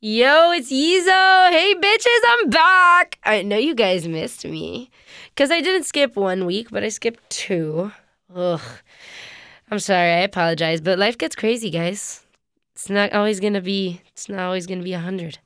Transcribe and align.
Yo, 0.00 0.52
it's 0.52 0.70
Yizo. 0.70 1.50
Hey, 1.50 1.74
bitches, 1.74 2.20
I'm 2.24 2.50
back. 2.50 3.18
I 3.24 3.42
know 3.42 3.56
you 3.56 3.74
guys 3.74 4.06
missed 4.06 4.44
me 4.44 4.92
because 5.34 5.50
I 5.50 5.60
didn't 5.60 5.86
skip 5.86 6.14
one 6.14 6.46
week, 6.46 6.68
but 6.70 6.84
I 6.84 6.88
skipped 6.88 7.28
two. 7.30 7.90
Ugh. 8.32 8.60
I'm 9.72 9.80
sorry. 9.80 10.12
I 10.12 10.18
apologize, 10.18 10.80
but 10.80 11.00
life 11.00 11.18
gets 11.18 11.34
crazy, 11.34 11.68
guys. 11.68 12.22
It's 12.76 12.88
not 12.88 13.12
always 13.12 13.40
gonna 13.40 13.60
be. 13.60 14.00
It's 14.12 14.28
not 14.28 14.38
always 14.38 14.68
gonna 14.68 14.84
be 14.84 14.92
a 14.92 15.00
hundred. 15.00 15.40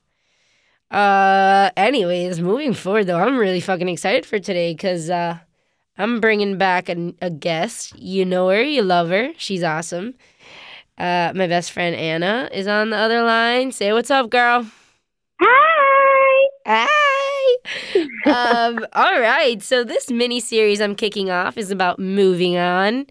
Uh. 0.91 1.71
Anyways, 1.75 2.39
moving 2.39 2.75
forward 2.75 3.07
though, 3.07 3.19
I'm 3.19 3.39
really 3.39 3.59
fucking 3.59 3.89
excited 3.89 4.23
for 4.23 4.37
today 4.37 4.75
because 4.75 5.09
uh, 5.09 5.39
I'm 5.97 6.19
bringing 6.19 6.59
back 6.59 6.89
a, 6.89 7.15
a 7.23 7.31
guest. 7.31 7.97
You 7.97 8.23
know 8.23 8.49
her, 8.49 8.61
you 8.61 8.83
love 8.83 9.09
her. 9.09 9.31
She's 9.35 9.63
awesome. 9.63 10.13
Uh, 10.97 11.31
my 11.35 11.47
best 11.47 11.71
friend 11.71 11.95
Anna 11.95 12.49
is 12.51 12.67
on 12.67 12.91
the 12.91 12.97
other 12.97 13.23
line. 13.23 13.71
Say 13.71 13.93
what's 13.93 14.11
up, 14.11 14.29
girl. 14.29 14.65
Hi. 15.41 16.47
Hi. 16.65 18.05
um, 18.25 18.85
all 18.93 19.19
right. 19.19 19.61
So 19.61 19.83
this 19.83 20.09
mini 20.11 20.39
series 20.39 20.79
I'm 20.81 20.95
kicking 20.95 21.29
off 21.29 21.57
is 21.57 21.71
about 21.71 21.99
moving 21.99 22.57
on. 22.57 23.07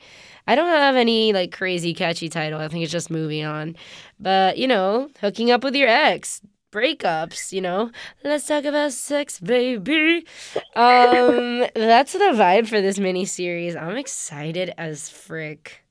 I 0.46 0.55
don't 0.55 0.68
have 0.68 0.96
any 0.96 1.32
like 1.32 1.52
crazy 1.52 1.95
catchy 1.95 2.28
title. 2.28 2.60
I 2.60 2.68
think 2.68 2.82
it's 2.82 2.92
just 2.92 3.10
moving 3.10 3.45
on. 3.45 3.77
But 4.19 4.58
you 4.58 4.66
know, 4.69 5.10
hooking 5.20 5.50
up 5.50 5.64
with 5.64 5.74
your 5.74 5.88
ex, 5.88 6.41
breakups. 6.72 7.52
You 7.52 7.60
know, 7.60 7.91
let's 8.24 8.46
talk 8.46 8.64
about 8.64 8.92
sex, 8.92 9.38
baby. 9.38 10.27
Um, 10.74 11.66
that's 11.74 12.12
the 12.12 12.33
vibe 12.34 12.66
for 12.66 12.80
this 12.80 12.98
mini 12.98 13.24
series. 13.24 13.77
I'm 13.77 13.96
excited 13.96 14.72
as 14.78 15.08
frick. 15.08 15.81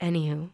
Anywho, 0.00 0.50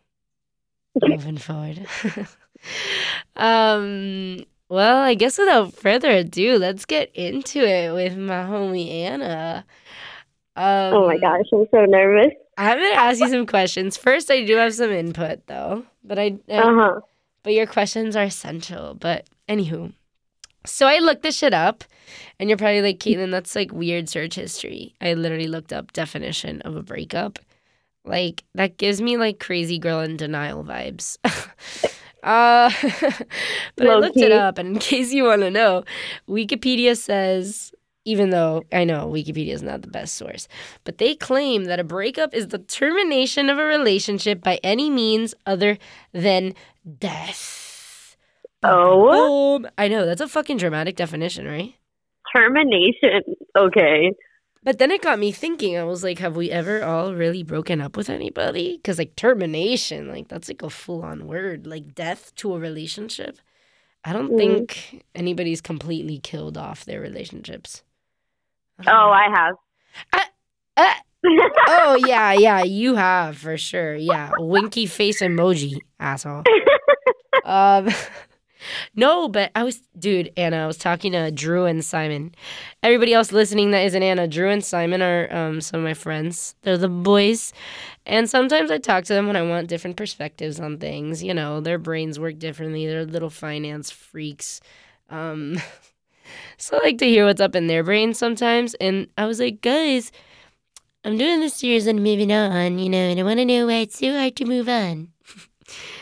moving 1.02 1.38
forward. 1.38 1.87
um, 3.37 4.45
well, 4.68 4.98
I 4.98 5.15
guess 5.15 5.38
without 5.38 5.73
further 5.74 6.10
ado, 6.10 6.59
let's 6.59 6.84
get 6.84 7.10
into 7.15 7.59
it 7.60 7.93
with 7.93 8.16
my 8.16 8.43
homie 8.45 8.88
Anna. 8.90 9.65
Um, 10.57 10.95
Oh 10.95 11.07
my 11.07 11.18
gosh, 11.18 11.46
I'm 11.52 11.66
so 11.71 11.84
nervous. 11.84 12.32
I'm 12.59 12.79
gonna 12.79 12.95
ask 12.95 13.21
you 13.21 13.29
some 13.29 13.46
questions. 13.46 13.96
First, 13.96 14.30
I 14.30 14.45
do 14.45 14.57
have 14.57 14.74
some 14.74 14.90
input 14.90 15.46
though, 15.46 15.84
but 16.04 16.18
I, 16.18 16.37
I 16.49 16.59
Uh 16.59 16.74
huh. 16.74 17.01
but 17.43 17.54
your 17.54 17.66
questions 17.66 18.15
are 18.15 18.24
essential. 18.24 18.95
But 18.95 19.27
anywho, 19.49 19.93
so 20.66 20.87
I 20.87 20.99
looked 20.99 21.23
this 21.23 21.37
shit 21.38 21.54
up, 21.54 21.84
and 22.38 22.49
you're 22.49 22.59
probably 22.59 22.82
like, 22.82 22.99
Caitlin, 22.99 23.30
that's 23.30 23.56
like 23.56 23.73
weird 23.73 24.09
search 24.09 24.34
history. 24.34 24.95
I 25.01 25.15
literally 25.15 25.49
looked 25.49 25.73
up 25.73 25.93
definition 25.93 26.60
of 26.62 26.77
a 26.77 26.82
breakup. 26.82 27.38
Like 28.05 28.45
that 28.55 28.79
gives 28.79 29.01
me 29.01 29.17
like 29.17 29.39
crazy 29.39 29.79
girl 29.79 30.01
in 30.01 30.17
denial 30.17 30.65
vibes. 30.65 31.19
uh, 32.23 32.71
but 33.77 33.87
I 33.87 33.95
looked 33.97 34.17
it 34.17 34.33
up, 34.33 34.59
and 34.59 34.69
in 34.69 34.79
case 34.81 35.13
you 35.13 35.25
want 35.25 35.43
to 35.43 35.51
know, 35.51 35.85
Wikipedia 36.29 36.97
says. 36.97 37.73
Even 38.05 38.30
though 38.30 38.65
I 38.73 38.83
know 38.83 39.07
Wikipedia 39.07 39.53
is 39.53 39.63
not 39.63 39.83
the 39.83 39.87
best 39.87 40.17
source, 40.17 40.49
but 40.83 40.99
they 40.99 41.15
claim 41.15 41.67
that 41.67 41.79
a 41.79 41.85
breakup 41.85 42.35
is 42.35 42.49
the 42.49 42.59
termination 42.59 43.49
of 43.49 43.59
a 43.59 43.65
relationship 43.65 44.43
by 44.43 44.59
any 44.65 44.91
means 44.91 45.37
other 45.47 45.79
than 46.13 46.53
death. 46.99 48.17
Oh, 48.65 49.61
Boom. 49.61 49.71
I 49.79 49.87
know 49.87 50.05
that's 50.05 50.21
a 50.21 50.27
fucking 50.27 50.57
dramatic 50.57 50.97
definition, 50.97 51.47
right? 51.47 51.77
termination. 52.35 53.23
Okay. 53.57 54.13
But 54.63 54.79
then 54.79 54.91
it 54.93 55.02
got 55.02 55.18
me 55.18 55.32
thinking. 55.32 55.77
I 55.77 55.85
was 55.85 56.05
like, 56.05 56.18
have 56.21 56.37
we 56.37 56.51
ever 56.51 56.85
all 56.85 57.15
really 57.15 57.43
broken 57.43 57.80
up 57.80 57.96
with 57.96 58.09
anybody? 58.09 58.77
Because 58.77 58.99
like 58.99 59.16
termination, 59.16 60.09
like 60.09 60.29
that's 60.29 60.49
like 60.49 60.63
a 60.63 60.71
full 60.71 61.02
on 61.02 61.27
word. 61.27 61.66
Like 61.66 61.95
death 61.95 62.35
to 62.37 62.55
a 62.55 62.59
relationship. 62.60 63.38
I 64.05 64.12
don't 64.12 64.31
Mm. 64.31 64.37
think 64.37 65.05
anybody's 65.15 65.60
completely 65.60 66.19
killed 66.19 66.56
off 66.59 66.84
their 66.84 67.00
relationships. 67.00 67.83
I 68.78 68.84
Oh, 68.87 68.91
know. 68.91 69.12
I 69.12 69.28
have. 69.34 69.56
Ah, 70.77 71.00
oh 71.67 71.94
yeah, 71.94 72.33
yeah, 72.33 72.62
you 72.62 72.94
have 72.97 73.39
for 73.39 73.56
sure. 73.56 73.94
Yeah, 73.94 74.33
winky 74.37 74.87
face 74.87 75.21
emoji, 75.23 75.84
asshole. 76.00 76.49
um, 77.44 77.89
no, 78.95 79.28
but 79.28 79.50
I 79.55 79.65
was, 79.65 79.81
dude, 79.99 80.33
Anna. 80.37 80.65
I 80.65 80.67
was 80.67 80.77
talking 80.77 81.12
to 81.12 81.31
Drew 81.31 81.65
and 81.65 81.84
Simon. 81.84 82.34
Everybody 82.83 83.15
else 83.15 83.33
listening 83.33 83.71
that 83.73 83.84
isn't 83.84 84.03
Anna, 84.03 84.28
Drew 84.28 84.50
and 84.50 84.65
Simon 84.65 85.03
are 85.03 85.33
um 85.34 85.61
some 85.61 85.81
of 85.81 85.84
my 85.84 85.95
friends. 85.95 86.55
They're 86.62 86.78
the 86.78 86.89
boys, 86.89 87.53
and 88.06 88.28
sometimes 88.28 88.71
I 88.71 88.78
talk 88.78 89.05
to 89.05 89.15
them 89.15 89.27
when 89.27 89.37
I 89.37 89.43
want 89.43 89.69
different 89.69 89.97
perspectives 89.97 90.61
on 90.61 90.78
things. 90.78 91.23
You 91.23 91.34
know, 91.34 91.61
their 91.61 91.78
brains 91.78 92.19
work 92.19 92.39
differently. 92.39 92.87
They're 92.87 93.05
little 93.05 93.31
finance 93.31 93.91
freaks. 93.91 94.61
Um, 95.11 95.59
so 96.56 96.79
I 96.79 96.81
like 96.84 96.99
to 96.99 97.06
hear 97.06 97.27
what's 97.27 97.41
up 97.41 97.55
in 97.55 97.67
their 97.67 97.84
brains 97.84 98.19
sometimes. 98.19 98.75
And 98.75 99.09
I 99.17 99.27
was 99.27 99.41
like, 99.41 99.61
guys. 99.61 100.12
I'm 101.05 101.19
doing 101.19 101.41
this 101.41 101.55
series 101.55 101.89
and 101.89 102.00
moving 102.05 102.31
on, 102.31 102.79
you 102.79 102.89
know, 102.89 102.97
and 102.97 103.19
I 103.19 103.25
want 103.25 103.39
to 103.41 103.44
know 103.44 103.67
why 103.67 103.79
it's 103.79 103.99
so 103.99 104.12
hard 104.12 104.37
to 104.37 104.44
move 104.44 104.69
on. 104.69 105.09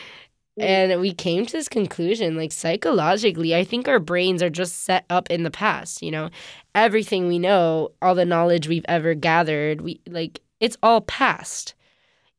and 0.57 0.99
we 1.01 1.13
came 1.13 1.45
to 1.45 1.51
this 1.53 1.69
conclusion 1.69 2.35
like 2.35 2.51
psychologically, 2.51 3.55
I 3.55 3.63
think 3.63 3.87
our 3.87 3.99
brains 3.99 4.43
are 4.43 4.49
just 4.49 4.83
set 4.83 5.05
up 5.09 5.29
in 5.31 5.43
the 5.43 5.51
past, 5.51 6.01
you 6.01 6.11
know. 6.11 6.29
Everything 6.75 7.27
we 7.27 7.39
know, 7.39 7.89
all 8.01 8.15
the 8.15 8.25
knowledge 8.25 8.67
we've 8.67 8.85
ever 8.87 9.13
gathered, 9.13 9.81
we 9.81 9.99
like 10.07 10.39
it's 10.59 10.77
all 10.83 11.01
past. 11.01 11.73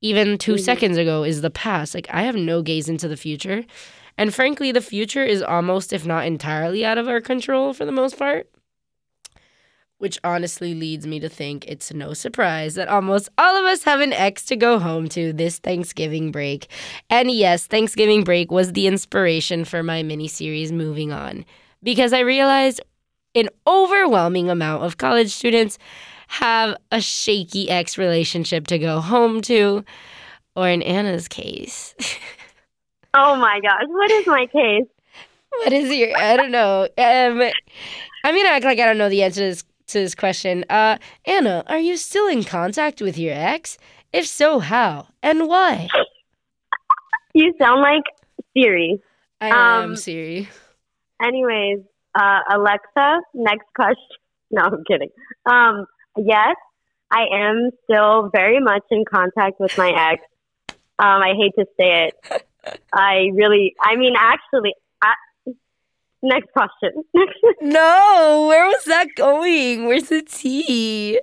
Even 0.01 0.37
2 0.39 0.55
Mhm. 0.55 0.61
seconds 0.61 0.97
ago 0.99 1.23
is 1.25 1.43
the 1.43 1.51
past. 1.51 1.95
Like 1.95 2.09
I 2.11 2.23
have 2.23 2.37
no 2.37 2.63
gaze 2.63 2.89
into 2.89 3.09
the 3.09 3.17
future. 3.17 3.65
And 4.19 4.35
frankly, 4.35 4.73
the 4.73 4.81
future 4.81 5.25
is 5.25 5.43
almost 5.43 5.93
if 5.93 6.05
not 6.07 6.27
entirely 6.27 6.85
out 6.85 6.99
of 6.99 7.09
our 7.09 7.21
control 7.21 7.73
for 7.73 7.85
the 7.85 7.93
most 7.93 8.19
part. 8.19 8.49
Which 10.03 10.19
honestly 10.25 10.75
leads 10.75 11.07
me 11.07 11.21
to 11.21 11.29
think 11.29 11.65
it's 11.69 11.95
no 11.95 12.13
surprise 12.13 12.75
that 12.75 12.89
almost 12.89 13.29
all 13.39 13.57
of 13.57 13.65
us 13.67 13.85
have 13.85 14.01
an 14.01 14.13
ex 14.13 14.45
to 14.47 14.57
go 14.57 14.81
home 14.81 15.09
to 15.11 15.33
this 15.33 15.61
Thanksgiving 15.61 16.33
break. 16.33 16.67
And 17.09 17.31
yes, 17.31 17.69
Thanksgiving 17.69 18.25
break 18.25 18.51
was 18.51 18.73
the 18.73 18.89
inspiration 18.89 19.65
for 19.65 19.85
my 19.85 20.03
mini 20.03 20.27
series 20.27 20.73
Moving 20.73 21.13
On. 21.13 21.45
Because 21.85 22.13
I 22.13 22.19
realized 22.19 22.81
an 23.37 23.49
overwhelming 23.65 24.51
amount 24.51 24.83
of 24.83 24.99
college 24.99 25.31
students 25.31 25.79
have 26.27 26.77
a 26.91 27.01
shaky 27.01 27.71
ex 27.71 27.97
relationship 27.97 28.67
to 28.67 28.81
go 28.81 28.99
home 28.99 29.41
to, 29.43 29.85
or 30.57 30.69
in 30.69 30.83
Anna's 30.83 31.29
case. 31.29 31.95
oh 33.15 33.37
my 33.37 33.61
gosh, 33.61 33.85
what 33.87 34.11
is 34.11 34.27
my 34.27 34.47
case? 34.47 34.89
what 35.59 35.73
is 35.73 35.97
your 35.97 36.17
I 36.19 36.37
don't 36.37 36.51
know. 36.51 36.89
Um 36.99 37.41
I'm 38.25 38.37
gonna 38.37 38.49
act 38.49 38.65
like 38.65 38.81
I 38.81 38.87
don't 38.87 38.99
know 38.99 39.09
the 39.09 39.23
answer 39.23 39.43
to 39.43 39.47
this 39.47 39.65
to 39.93 40.01
this 40.01 40.15
question. 40.15 40.65
Uh 40.69 40.99
Anna, 41.25 41.63
are 41.67 41.79
you 41.79 41.97
still 41.97 42.29
in 42.29 42.45
contact 42.45 43.01
with 43.01 43.17
your 43.19 43.35
ex? 43.35 43.79
If 44.13 44.27
so, 44.27 44.59
how? 44.59 45.07
And 45.23 45.49
why? 45.49 45.89
You 47.35 47.55
sound 47.59 47.81
like 47.81 48.03
Siri. 48.55 49.01
I 49.41 49.49
am 49.49 49.91
Um, 49.91 49.97
Siri. 49.97 50.49
Anyways, 51.23 51.79
uh, 52.15 52.41
Alexa, 52.51 53.21
next 53.35 53.67
question. 53.75 53.97
No, 54.55 54.65
I'm 54.65 54.85
kidding. 54.87 55.09
Um, 55.47 55.87
yes, 56.19 56.57
I 57.11 57.23
am 57.33 57.71
still 57.85 58.29
very 58.35 58.61
much 58.61 58.83
in 58.91 59.03
contact 59.11 59.59
with 59.59 59.77
my 59.79 59.91
ex. 60.13 60.23
Um, 60.99 61.23
I 61.23 61.33
hate 61.41 61.55
to 61.59 61.65
say 61.81 62.09
it. 62.09 62.45
I 62.93 63.31
really, 63.33 63.75
I 63.83 63.97
mean, 63.97 64.13
actually, 64.17 64.75
I, 65.03 65.15
next 66.23 66.53
question. 66.53 67.05
No, 67.61 68.47
where 68.49 68.67
was 68.67 68.85
that 68.87 69.09
going? 69.17 69.87
Where's 69.87 70.09
the 70.09 70.23
tea? 70.23 71.21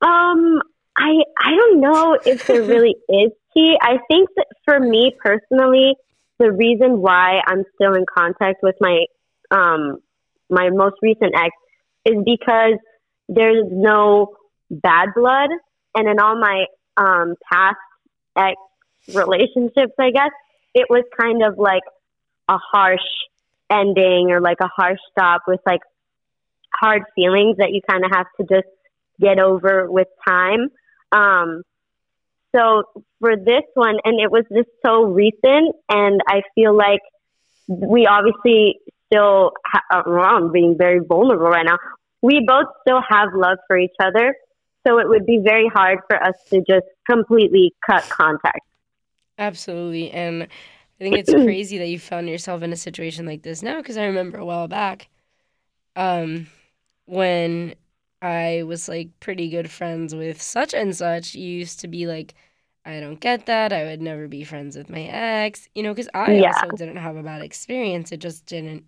Um, 0.00 0.60
I 0.96 1.22
I 1.38 1.50
don't 1.56 1.80
know 1.80 2.18
if 2.24 2.46
there 2.46 2.62
really 2.74 2.94
is 3.08 3.32
tea. 3.54 3.76
I 3.80 3.98
think 4.08 4.28
that 4.36 4.46
for 4.64 4.78
me 4.78 5.12
personally, 5.18 5.96
the 6.38 6.52
reason 6.52 7.00
why 7.00 7.40
I'm 7.46 7.64
still 7.74 7.94
in 7.94 8.04
contact 8.16 8.62
with 8.62 8.76
my 8.80 9.06
um 9.50 9.98
my 10.48 10.70
most 10.70 10.96
recent 11.02 11.34
ex 11.34 11.50
is 12.04 12.16
because 12.24 12.78
there's 13.28 13.66
no 13.70 14.34
bad 14.70 15.08
blood, 15.14 15.50
and 15.94 16.08
in 16.08 16.20
all 16.20 16.38
my 16.38 16.66
um 16.96 17.34
past 17.52 17.76
ex 18.36 18.56
relationships, 19.14 19.92
I 19.98 20.10
guess 20.10 20.30
it 20.74 20.86
was 20.88 21.04
kind 21.20 21.42
of 21.42 21.58
like 21.58 21.82
a 22.48 22.58
harsh 22.58 23.00
ending 23.70 24.30
or 24.30 24.40
like 24.40 24.58
a 24.60 24.68
harsh 24.68 24.98
stop 25.12 25.42
with 25.46 25.60
like 25.66 25.80
hard 26.74 27.02
feelings 27.14 27.56
that 27.58 27.72
you 27.72 27.80
kind 27.88 28.04
of 28.04 28.10
have 28.12 28.26
to 28.40 28.46
just 28.46 28.68
get 29.20 29.38
over 29.38 29.90
with 29.90 30.08
time. 30.26 30.68
Um, 31.12 31.62
so 32.54 32.84
for 33.20 33.36
this 33.36 33.62
one, 33.74 33.98
and 34.04 34.20
it 34.20 34.30
was 34.30 34.44
just 34.52 34.68
so 34.84 35.04
recent, 35.04 35.76
and 35.88 36.20
I 36.26 36.42
feel 36.54 36.76
like 36.76 37.00
we 37.68 38.06
obviously 38.06 38.80
still, 39.06 39.52
ha- 39.66 39.82
uh, 39.90 40.02
well, 40.06 40.24
I'm 40.24 40.52
being 40.52 40.76
very 40.76 40.98
vulnerable 40.98 41.46
right 41.46 41.64
now. 41.64 41.78
We 42.22 42.44
both 42.46 42.66
still 42.82 43.00
have 43.08 43.28
love 43.34 43.58
for 43.66 43.78
each 43.78 43.94
other, 44.02 44.34
so 44.86 44.98
it 44.98 45.08
would 45.08 45.26
be 45.26 45.38
very 45.42 45.68
hard 45.68 46.00
for 46.08 46.22
us 46.22 46.34
to 46.50 46.58
just 46.58 46.86
completely 47.08 47.72
cut 47.88 48.08
contact. 48.08 48.60
Absolutely. 49.38 50.10
And 50.10 50.48
think 51.04 51.16
it's 51.16 51.32
crazy 51.34 51.78
that 51.78 51.88
you 51.88 51.98
found 51.98 52.28
yourself 52.28 52.62
in 52.62 52.72
a 52.72 52.76
situation 52.76 53.26
like 53.26 53.42
this 53.42 53.62
now 53.62 53.78
because 53.78 53.96
I 53.96 54.06
remember 54.06 54.38
a 54.38 54.44
while 54.44 54.68
back 54.68 55.08
um, 55.96 56.46
when 57.06 57.74
I 58.22 58.64
was 58.64 58.88
like 58.88 59.10
pretty 59.20 59.48
good 59.50 59.70
friends 59.70 60.14
with 60.14 60.40
such 60.42 60.74
and 60.74 60.94
such, 60.96 61.34
you 61.34 61.48
used 61.50 61.80
to 61.80 61.88
be 61.88 62.06
like, 62.06 62.34
I 62.84 63.00
don't 63.00 63.20
get 63.20 63.46
that. 63.46 63.72
I 63.72 63.84
would 63.84 64.02
never 64.02 64.28
be 64.28 64.44
friends 64.44 64.76
with 64.76 64.90
my 64.90 65.02
ex, 65.02 65.68
you 65.74 65.82
know, 65.82 65.92
because 65.92 66.08
I 66.14 66.38
Yeah. 66.38 66.40
also 66.40 66.72
didn't 66.72 66.96
have 66.98 67.16
a 67.16 67.22
bad 67.22 67.42
experience. 67.42 68.12
It 68.12 68.18
just 68.20 68.46
didn't 68.46 68.84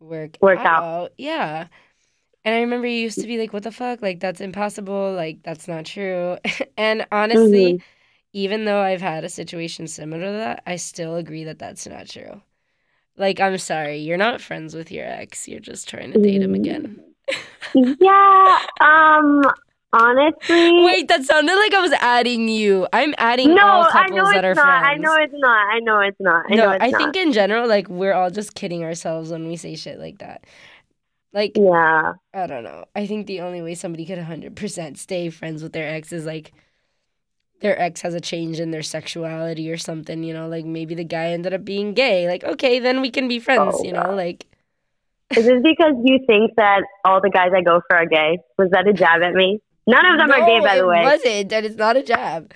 work, 0.00 0.38
Work 0.40 0.64
out. 0.64 1.12
Yeah. 1.18 1.68
And 2.44 2.54
I 2.54 2.60
remember 2.60 2.86
you 2.86 3.00
used 3.00 3.20
to 3.22 3.26
be 3.26 3.38
like, 3.38 3.52
what 3.52 3.64
the 3.64 3.72
fuck? 3.72 4.02
Like, 4.02 4.20
that's 4.20 4.40
impossible. 4.40 5.12
Like, 5.14 5.42
that's 5.42 5.68
not 5.68 5.86
true. 5.86 6.38
and 6.76 7.06
honestly, 7.12 7.78
Mhm. 7.78 7.82
Even 8.36 8.66
though 8.66 8.80
I've 8.82 9.00
had 9.00 9.24
a 9.24 9.30
situation 9.30 9.86
similar 9.86 10.26
to 10.26 10.32
that, 10.32 10.62
I 10.66 10.76
still 10.76 11.16
agree 11.16 11.44
that 11.44 11.58
that's 11.58 11.86
not 11.86 12.06
true. 12.06 12.42
Like, 13.16 13.40
I'm 13.40 13.56
sorry, 13.56 13.96
you're 14.00 14.18
not 14.18 14.42
friends 14.42 14.74
with 14.74 14.92
your 14.92 15.06
ex. 15.06 15.48
You're 15.48 15.58
just 15.58 15.88
trying 15.88 16.12
to 16.12 16.20
date 16.20 16.42
him 16.42 16.54
again. 16.54 17.00
Yeah. 17.74 18.58
Um. 18.80 19.42
Honestly. 19.92 20.84
Wait, 20.84 21.08
that 21.08 21.24
sounded 21.24 21.54
like 21.56 21.74
I 21.74 21.80
was 21.80 21.92
adding 22.00 22.48
you. 22.48 22.86
I'm 22.92 23.14
adding 23.18 23.54
no, 23.54 23.66
all 23.66 23.84
I 23.84 23.90
couples 23.90 24.16
know 24.16 24.32
that 24.32 24.44
are 24.44 24.50
it's 24.52 24.56
not. 24.56 24.80
friends. 24.80 24.86
I 24.86 24.94
know 24.98 25.14
it's 25.16 25.34
not. 25.36 25.74
I 25.74 25.78
know 25.80 26.00
it's 26.00 26.20
not. 26.20 26.44
I 26.50 26.54
no, 26.54 26.64
know 26.66 26.70
it's 26.72 26.84
I 26.84 26.90
not. 26.90 26.98
think 27.00 27.16
in 27.16 27.32
general, 27.32 27.66
like 27.66 27.88
we're 27.88 28.12
all 28.12 28.30
just 28.30 28.54
kidding 28.54 28.84
ourselves 28.84 29.30
when 29.30 29.48
we 29.48 29.56
say 29.56 29.74
shit 29.76 29.98
like 29.98 30.18
that. 30.18 30.44
Like, 31.32 31.52
Yeah. 31.56 32.12
I 32.34 32.46
don't 32.46 32.64
know. 32.64 32.84
I 32.94 33.06
think 33.06 33.26
the 33.26 33.40
only 33.40 33.62
way 33.62 33.74
somebody 33.74 34.06
could 34.06 34.18
100% 34.18 34.96
stay 34.98 35.30
friends 35.30 35.62
with 35.62 35.72
their 35.72 35.88
ex 35.88 36.12
is 36.12 36.24
like 36.26 36.52
their 37.60 37.80
ex 37.80 38.02
has 38.02 38.14
a 38.14 38.20
change 38.20 38.60
in 38.60 38.70
their 38.70 38.82
sexuality 38.82 39.70
or 39.70 39.76
something, 39.76 40.22
you 40.22 40.34
know, 40.34 40.48
like 40.48 40.64
maybe 40.64 40.94
the 40.94 41.04
guy 41.04 41.26
ended 41.28 41.54
up 41.54 41.64
being 41.64 41.94
gay. 41.94 42.28
Like, 42.28 42.44
okay, 42.44 42.78
then 42.78 43.00
we 43.00 43.10
can 43.10 43.28
be 43.28 43.38
friends, 43.38 43.76
Oh, 43.78 43.84
you 43.84 43.92
know, 43.92 44.14
like 44.14 44.46
Is 45.36 45.44
this 45.46 45.62
because 45.62 45.94
you 46.04 46.20
think 46.26 46.52
that 46.56 46.82
all 47.04 47.20
the 47.20 47.30
guys 47.30 47.50
I 47.56 47.62
go 47.62 47.80
for 47.88 47.96
are 47.96 48.06
gay? 48.06 48.38
Was 48.58 48.70
that 48.72 48.86
a 48.86 48.92
jab 48.92 49.22
at 49.22 49.34
me? 49.34 49.60
None 49.86 50.04
of 50.04 50.18
them 50.18 50.30
are 50.30 50.46
gay, 50.46 50.60
by 50.60 50.76
the 50.76 50.86
way. 50.86 51.00
It 51.00 51.04
wasn't. 51.04 51.48
That 51.50 51.64
is 51.64 51.76
not 51.76 51.96
a 51.96 52.02
jab. 52.02 52.52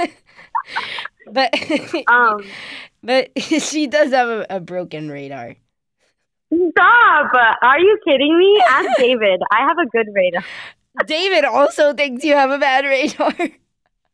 but 1.30 1.54
Um. 2.08 2.42
but 3.02 3.30
she 3.42 3.86
does 3.86 4.12
have 4.12 4.28
a, 4.28 4.46
a 4.50 4.60
broken 4.60 5.10
radar. 5.10 5.56
Stop! 6.50 7.32
Are 7.62 7.78
you 7.78 7.98
kidding 8.06 8.38
me? 8.38 8.62
Ask 8.70 8.88
David. 8.96 9.42
I 9.52 9.66
have 9.68 9.76
a 9.78 9.86
good 9.86 10.06
radar. 10.14 10.42
David 11.06 11.44
also 11.44 11.92
thinks 11.92 12.24
you 12.24 12.34
have 12.34 12.50
a 12.50 12.58
bad 12.58 12.84
radar. 12.86 13.34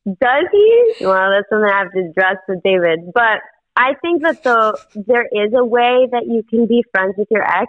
Does 0.06 0.46
he? 0.52 0.94
Well, 1.00 1.30
that's 1.30 1.48
something 1.48 1.70
I 1.70 1.78
have 1.78 1.92
to 1.92 2.10
address 2.10 2.36
with 2.46 2.62
David. 2.62 3.12
But 3.12 3.40
I 3.76 3.94
think 4.02 4.22
that 4.22 4.42
the 4.42 4.78
there 4.94 5.24
is 5.24 5.52
a 5.56 5.64
way 5.64 6.06
that 6.12 6.24
you 6.26 6.42
can 6.48 6.66
be 6.66 6.84
friends 6.92 7.14
with 7.16 7.28
your 7.30 7.42
ex, 7.42 7.66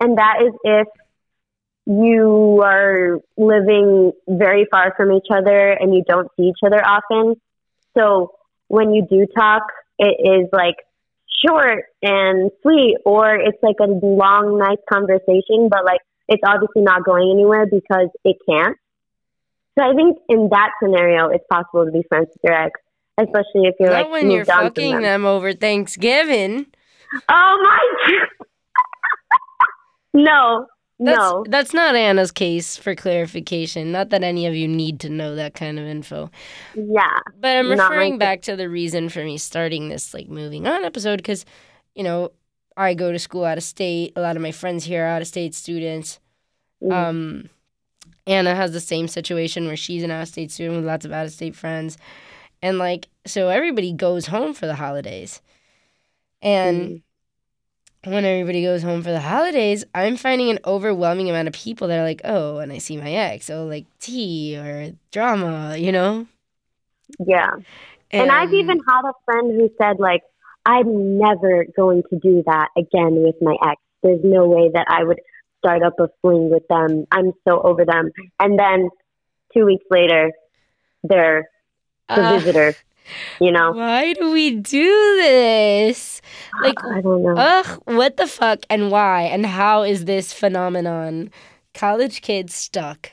and 0.00 0.18
that 0.18 0.42
is 0.42 0.52
if 0.64 0.88
you 1.86 2.60
are 2.64 3.20
living 3.36 4.12
very 4.28 4.66
far 4.70 4.94
from 4.96 5.12
each 5.12 5.26
other 5.32 5.72
and 5.72 5.94
you 5.94 6.02
don't 6.06 6.28
see 6.36 6.44
each 6.44 6.60
other 6.64 6.84
often. 6.84 7.40
So 7.96 8.32
when 8.68 8.92
you 8.92 9.06
do 9.08 9.26
talk, 9.36 9.62
it 9.98 10.16
is 10.20 10.48
like 10.52 10.76
short 11.46 11.84
and 12.02 12.50
sweet, 12.62 12.98
or 13.04 13.34
it's 13.34 13.58
like 13.62 13.76
a 13.80 13.90
long, 13.90 14.58
nice 14.58 14.78
conversation, 14.92 15.68
but 15.68 15.84
like 15.84 16.00
it's 16.28 16.42
obviously 16.46 16.82
not 16.82 17.04
going 17.04 17.30
anywhere 17.32 17.66
because 17.66 18.08
it 18.24 18.36
can't. 18.48 18.76
So 19.78 19.84
I 19.84 19.94
think 19.94 20.18
in 20.28 20.48
that 20.50 20.70
scenario, 20.82 21.28
it's 21.28 21.44
possible 21.50 21.84
to 21.86 21.90
be 21.90 22.02
friends 22.08 22.28
with 22.28 22.40
your 22.44 22.54
ex, 22.54 22.78
especially 23.18 23.68
if 23.68 23.74
you're 23.80 23.90
Not 23.90 24.02
like 24.04 24.10
when 24.12 24.30
you're 24.30 24.40
moved 24.40 24.50
on 24.50 24.58
from 24.58 24.68
fucking 24.68 24.92
them. 24.96 25.02
them 25.02 25.24
over 25.26 25.52
Thanksgiving. 25.52 26.66
Oh 27.28 27.60
my! 27.62 28.18
no, 30.14 30.66
That's, 30.98 31.18
no. 31.18 31.44
That's 31.48 31.74
not 31.74 31.94
Anna's 31.94 32.32
case 32.32 32.76
for 32.76 32.94
clarification. 32.94 33.92
Not 33.92 34.10
that 34.10 34.22
any 34.22 34.46
of 34.46 34.54
you 34.54 34.68
need 34.68 35.00
to 35.00 35.08
know 35.08 35.34
that 35.36 35.54
kind 35.54 35.78
of 35.78 35.86
info. 35.86 36.30
Yeah, 36.74 37.18
But 37.40 37.56
I'm 37.56 37.70
referring 37.70 38.18
back 38.18 38.42
to 38.42 38.56
the 38.56 38.68
reason 38.68 39.08
for 39.08 39.24
me 39.24 39.38
starting 39.38 39.88
this 39.88 40.12
like 40.14 40.28
moving 40.28 40.66
on 40.66 40.84
episode 40.84 41.16
because, 41.16 41.44
you 41.94 42.02
know, 42.02 42.30
I 42.76 42.94
go 42.94 43.12
to 43.12 43.18
school 43.18 43.44
out 43.44 43.58
of 43.58 43.64
state. 43.64 44.12
A 44.16 44.20
lot 44.20 44.36
of 44.36 44.42
my 44.42 44.52
friends 44.52 44.84
here 44.84 45.04
are 45.04 45.08
out 45.08 45.22
of 45.22 45.28
state 45.28 45.54
students. 45.54 46.20
Mhm. 46.82 46.92
Um, 46.92 47.50
Anna 48.26 48.54
has 48.54 48.72
the 48.72 48.80
same 48.80 49.08
situation 49.08 49.66
where 49.66 49.76
she's 49.76 50.02
an 50.02 50.10
out 50.10 50.22
of 50.22 50.28
state 50.28 50.50
student 50.50 50.76
with 50.76 50.86
lots 50.86 51.04
of 51.04 51.12
out 51.12 51.26
of 51.26 51.32
state 51.32 51.56
friends. 51.56 51.98
And 52.62 52.78
like, 52.78 53.08
so 53.26 53.48
everybody 53.48 53.92
goes 53.92 54.26
home 54.26 54.54
for 54.54 54.66
the 54.66 54.76
holidays. 54.76 55.40
And 56.40 56.80
mm. 56.80 57.02
when 58.04 58.24
everybody 58.24 58.62
goes 58.62 58.82
home 58.82 59.02
for 59.02 59.10
the 59.10 59.20
holidays, 59.20 59.84
I'm 59.94 60.16
finding 60.16 60.50
an 60.50 60.60
overwhelming 60.64 61.28
amount 61.28 61.48
of 61.48 61.54
people 61.54 61.88
that 61.88 61.98
are 61.98 62.04
like, 62.04 62.20
oh, 62.24 62.58
and 62.58 62.72
I 62.72 62.78
see 62.78 62.96
my 62.96 63.12
ex, 63.12 63.50
oh, 63.50 63.66
like 63.66 63.86
tea 63.98 64.56
or 64.56 64.92
drama, 65.10 65.76
you 65.76 65.90
know? 65.90 66.26
yeah. 67.26 67.56
And 68.10 68.30
I've 68.30 68.52
even 68.52 68.78
had 68.88 69.08
a 69.08 69.12
friend 69.24 69.52
who 69.52 69.70
said 69.78 69.98
like, 69.98 70.22
I'm 70.66 71.18
never 71.18 71.64
going 71.76 72.02
to 72.10 72.18
do 72.18 72.42
that 72.46 72.68
again 72.76 73.22
with 73.22 73.36
my 73.40 73.56
ex. 73.66 73.80
There's 74.02 74.20
no 74.22 74.46
way 74.46 74.70
that 74.74 74.86
I 74.88 75.02
would 75.02 75.20
start 75.62 75.82
up 75.82 75.94
a 76.00 76.08
fling 76.20 76.50
with 76.50 76.66
them. 76.68 77.06
I'm 77.12 77.32
so 77.46 77.60
over 77.62 77.84
them. 77.84 78.10
And 78.40 78.58
then 78.58 78.88
two 79.54 79.64
weeks 79.64 79.84
later, 79.90 80.32
they're 81.04 81.48
the 82.08 82.22
Uh, 82.22 82.38
visitor. 82.38 82.74
You 83.40 83.50
know, 83.50 83.72
Why 83.72 84.12
do 84.12 84.30
we 84.30 84.52
do 84.56 85.16
this? 85.16 86.22
Like, 86.62 86.74
I 86.84 87.00
don't 87.00 87.22
know. 87.22 87.34
ugh, 87.36 87.82
what 87.84 88.16
the 88.16 88.26
fuck 88.28 88.60
and 88.70 88.90
why 88.92 89.22
and 89.22 89.44
how 89.44 89.82
is 89.82 90.04
this 90.04 90.32
phenomenon? 90.32 91.30
College 91.74 92.22
kids 92.22 92.54
stuck. 92.54 93.12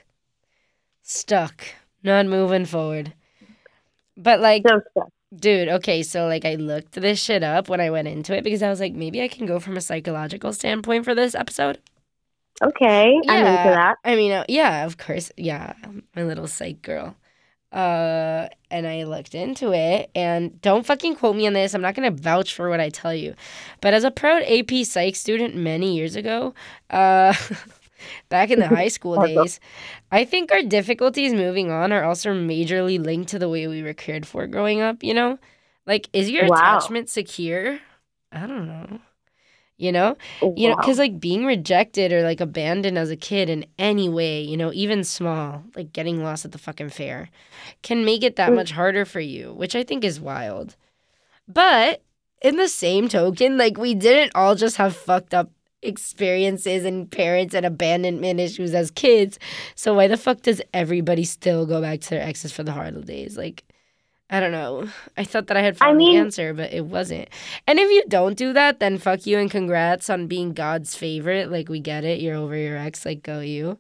Stuck. 1.02 1.64
Not 2.04 2.28
moving 2.28 2.66
forward. 2.66 3.14
But 4.16 4.40
like, 4.42 4.64
so 4.68 4.80
stuff. 4.92 5.10
dude, 5.36 5.70
okay, 5.70 6.04
so 6.04 6.28
like 6.28 6.46
I 6.46 6.56
looked 6.56 6.94
this 6.94 7.20
shit 7.22 7.42
up 7.44 7.68
when 7.68 7.82
I 7.82 7.90
went 7.90 8.08
into 8.08 8.36
it 8.38 8.44
because 8.44 8.62
I 8.62 8.70
was 8.70 8.80
like, 8.80 8.94
maybe 8.94 9.22
I 9.24 9.28
can 9.28 9.46
go 9.48 9.60
from 9.60 9.76
a 9.76 9.82
psychological 9.82 10.54
standpoint 10.54 11.04
for 11.04 11.16
this 11.16 11.34
episode. 11.36 11.80
Okay, 12.62 13.20
I'm 13.28 13.46
into 13.46 13.70
that. 13.70 13.96
I 14.04 14.16
mean, 14.16 14.32
uh, 14.32 14.46
yeah, 14.50 14.86
of 14.86 14.98
course, 14.98 15.32
yeah, 15.38 15.74
my 16.16 16.24
little 16.24 16.48
psych 16.48 16.82
girl. 16.82 17.16
Uh, 17.72 18.50
and 18.72 18.88
I 18.88 19.04
looked 19.04 19.36
into 19.36 19.74
it, 19.74 20.10
and 20.16 20.60
don't 20.62 20.86
fucking 20.86 21.16
quote 21.18 21.36
me 21.36 21.48
on 21.48 21.54
this. 21.54 21.74
I'm 21.76 21.82
not 21.82 21.96
gonna 21.96 22.12
vouch 22.12 22.54
for 22.56 22.70
what 22.70 22.80
I 22.82 22.90
tell 22.90 23.14
you, 23.14 23.36
but 23.82 23.94
as 23.94 24.04
a 24.04 24.12
proud 24.12 24.44
AP 24.44 24.84
Psych 24.86 25.16
student 25.16 25.56
many 25.56 25.96
years 25.96 26.16
ago, 26.16 26.54
uh, 26.90 27.34
back 28.30 28.52
in 28.52 28.60
the 28.60 28.70
high 28.70 28.88
school 28.90 29.18
days, 29.20 29.60
I 30.12 30.26
think 30.26 30.52
our 30.52 30.64
difficulties 30.64 31.34
moving 31.34 31.72
on 31.72 31.92
are 31.94 32.04
also 32.06 32.34
majorly 32.34 33.04
linked 33.04 33.30
to 33.32 33.40
the 33.40 33.50
way 33.50 33.68
we 33.68 33.84
were 33.84 33.94
cared 33.94 34.26
for 34.28 34.48
growing 34.48 34.82
up. 34.82 35.04
You 35.04 35.14
know, 35.14 35.40
like 35.88 36.10
is 36.14 36.30
your 36.30 36.46
Wow. 36.46 36.46
attachment 36.46 37.10
secure? 37.10 37.80
I 38.32 38.48
don't 38.48 38.68
know. 38.68 39.00
You 39.80 39.94
know, 39.94 40.18
you 40.58 40.68
know 40.68 40.76
because 40.76 41.00
like 41.00 41.22
being 41.22 41.46
rejected 41.46 42.12
or 42.12 42.22
like 42.22 42.42
abandoned 42.42 42.98
as 42.98 43.10
a 43.10 43.16
kid 43.16 43.50
in 43.50 43.66
any 43.80 44.10
way 44.10 44.42
you 44.42 44.58
know 44.58 44.74
even 44.74 45.06
small 45.06 45.64
like 45.74 45.94
getting 45.94 46.22
lost 46.22 46.44
at 46.44 46.52
the 46.52 46.58
fucking 46.58 46.90
fair 46.90 47.30
can 47.82 48.04
make 48.04 48.22
it 48.22 48.36
that 48.36 48.52
Mm. 48.52 48.56
much 48.56 48.72
harder 48.72 49.06
for 49.06 49.22
you 49.22 49.54
which 49.54 49.76
i 49.76 49.84
think 49.84 50.04
is 50.04 50.20
wild. 50.20 50.76
But 51.48 52.02
in 52.42 52.58
the 52.58 52.68
same 52.68 53.08
token 53.08 53.58
like 53.58 53.78
we 53.78 53.96
didn't 53.96 54.34
all 54.36 54.56
just 54.56 54.76
have 54.78 54.96
fucked 54.96 55.34
up 55.34 55.50
experiences 55.82 56.84
and 56.86 57.10
parents 57.10 57.54
and 57.56 57.66
abandonment 57.66 58.40
issues 58.40 58.74
as 58.74 58.92
kids. 58.92 59.40
So 59.76 59.94
why 59.94 60.08
the 60.08 60.18
fuck 60.18 60.42
does 60.42 60.62
everybody 60.74 61.24
still 61.24 61.66
go 61.66 61.82
back 61.82 62.02
to 62.02 62.10
their 62.12 62.22
exes 62.22 62.52
for 62.52 62.64
the 62.64 62.72
hard 62.74 63.06
days? 63.06 63.38
Like 63.38 63.64
I 64.32 64.40
don't 64.40 64.52
know. 64.52 64.88
I 65.18 65.24
thought 65.24 65.48
that 65.48 65.58
I 65.58 65.62
had 65.62 65.78
found 65.78 65.98
mean- 65.98 66.14
the 66.14 66.20
answer, 66.20 66.54
but 66.54 66.72
it 66.72 66.86
wasn't. 66.86 67.30
And 67.66 67.80
if 67.80 67.90
you 67.90 68.04
don't 68.08 68.38
do 68.38 68.54
that, 68.54 68.80
then 68.80 68.98
fuck 69.00 69.26
you 69.26 69.38
and 69.40 69.50
congrats 69.50 70.10
on 70.10 70.28
being 70.28 70.54
God's 70.54 70.96
favorite. 70.96 71.52
Like 71.52 71.68
we 71.70 71.80
get 71.80 72.04
it. 72.04 72.20
You're 72.22 72.36
over 72.36 72.56
your 72.56 72.78
ex. 72.78 73.06
Like 73.06 73.24
go 73.24 73.40
you. 73.40 73.78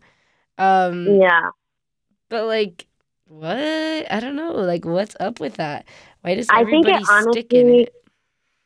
Um, 0.57 1.07
yeah. 1.21 1.49
but 2.29 2.45
like 2.45 2.87
what? 3.27 3.57
I 3.57 4.19
don't 4.19 4.35
know. 4.35 4.53
Like 4.53 4.85
what's 4.85 5.15
up 5.19 5.39
with 5.39 5.55
that? 5.55 5.85
Why 6.21 6.35
does 6.35 6.47
everybody 6.51 6.93
I 6.93 6.97
think 6.97 7.09
it 7.27 7.31
stick 7.31 7.53
in 7.53 7.65
honestly- 7.67 7.83
it? 7.83 7.93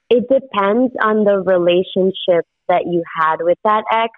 It 0.10 0.28
depends 0.30 0.94
on 1.02 1.24
the 1.24 1.40
relationship 1.40 2.46
that 2.70 2.84
you 2.86 3.04
had 3.20 3.38
with 3.42 3.58
that 3.64 3.84
ex, 3.92 4.12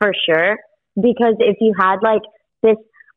for 0.00 0.12
sure. 0.26 0.58
Because 0.96 1.34
if 1.38 1.58
you 1.60 1.74
had 1.78 1.96
like 2.02 2.22
this 2.62 2.76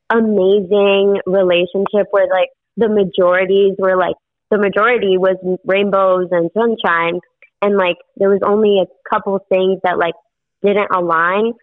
amazing 0.09 1.19
relationship 1.25 2.07
where 2.11 2.27
like 2.27 2.49
the 2.77 2.89
majorities 2.89 3.75
were 3.77 3.97
like 3.97 4.15
the 4.49 4.57
majority 4.57 5.17
was 5.17 5.37
rainbows 5.65 6.27
and 6.31 6.49
sunshine, 6.53 7.19
and 7.61 7.77
like 7.77 7.97
there 8.17 8.29
was 8.29 8.41
only 8.45 8.79
a 8.81 9.09
couple 9.09 9.39
things 9.49 9.79
that 9.83 9.97
like 9.97 10.15
didn't 10.63 10.89
align, 10.93 11.53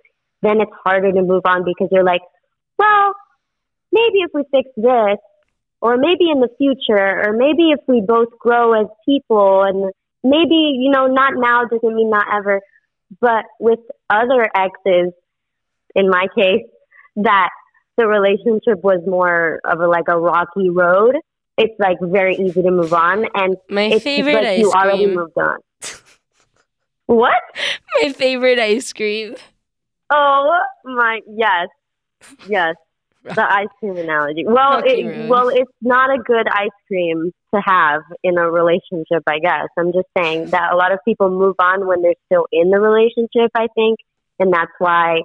then 0.42 0.60
it's 0.60 0.72
harder 0.84 1.12
to 1.12 1.22
move 1.22 1.42
on 1.44 1.64
because 1.64 1.88
you're 1.92 2.04
like, 2.04 2.22
well, 2.78 3.14
maybe 3.92 4.20
if 4.24 4.30
we 4.32 4.42
fix 4.50 4.70
this, 4.76 5.18
or 5.80 5.96
maybe 5.96 6.30
in 6.30 6.40
the 6.40 6.48
future, 6.58 7.22
or 7.26 7.32
maybe 7.32 7.70
if 7.70 7.80
we 7.86 8.00
both 8.00 8.28
grow 8.38 8.72
as 8.80 8.86
people, 9.04 9.62
and 9.62 9.92
maybe, 10.24 10.78
you 10.80 10.90
know, 10.90 11.06
not 11.06 11.34
now 11.36 11.64
doesn't 11.64 11.94
mean 11.94 12.10
not 12.10 12.26
ever. 12.32 12.60
But 13.20 13.44
with 13.60 13.80
other 14.10 14.48
exes, 14.54 15.12
in 15.94 16.10
my 16.10 16.26
case, 16.36 16.66
that 17.16 17.50
the 17.98 18.06
relationship 18.06 18.82
was 18.82 19.00
more 19.06 19.60
of 19.64 19.80
a 19.80 19.86
like 19.86 20.08
a 20.08 20.18
rocky 20.18 20.70
road. 20.70 21.16
It's 21.58 21.74
like 21.78 21.98
very 22.00 22.36
easy 22.36 22.62
to 22.62 22.70
move 22.70 22.94
on, 22.94 23.26
and 23.34 23.56
My 23.68 23.98
favorite 23.98 24.34
like 24.34 24.46
ice 24.46 24.60
you 24.60 24.70
already 24.70 25.04
cream. 25.04 25.16
moved 25.16 25.36
on. 25.36 25.58
what? 27.06 27.42
My 28.00 28.12
favorite 28.12 28.58
ice 28.58 28.92
cream. 28.92 29.34
Oh 30.10 30.60
my 30.84 31.20
yes, 31.36 31.68
yes. 32.48 32.76
The 33.24 33.44
ice 33.44 33.66
cream 33.80 33.96
analogy. 33.96 34.44
Well, 34.46 34.80
it, 34.82 35.28
well, 35.28 35.48
it's 35.48 35.70
not 35.82 36.08
a 36.08 36.22
good 36.22 36.48
ice 36.48 36.70
cream 36.86 37.30
to 37.54 37.60
have 37.62 38.00
in 38.22 38.38
a 38.38 38.50
relationship. 38.50 39.22
I 39.26 39.38
guess 39.40 39.66
I'm 39.76 39.92
just 39.92 40.06
saying 40.16 40.50
that 40.50 40.72
a 40.72 40.76
lot 40.76 40.92
of 40.92 41.00
people 41.04 41.28
move 41.28 41.56
on 41.58 41.86
when 41.86 42.00
they're 42.00 42.14
still 42.26 42.46
in 42.52 42.70
the 42.70 42.78
relationship. 42.78 43.50
I 43.54 43.66
think, 43.74 43.98
and 44.38 44.52
that's 44.52 44.70
why 44.78 45.22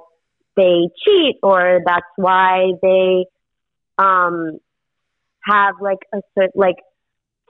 they 0.56 0.90
cheat, 1.04 1.38
or 1.44 1.82
that's 1.86 2.06
why 2.16 2.74
they 2.82 3.26
um 3.98 4.60
have 5.44 5.76
like 5.82 6.00
a 6.14 6.20
like 6.56 6.78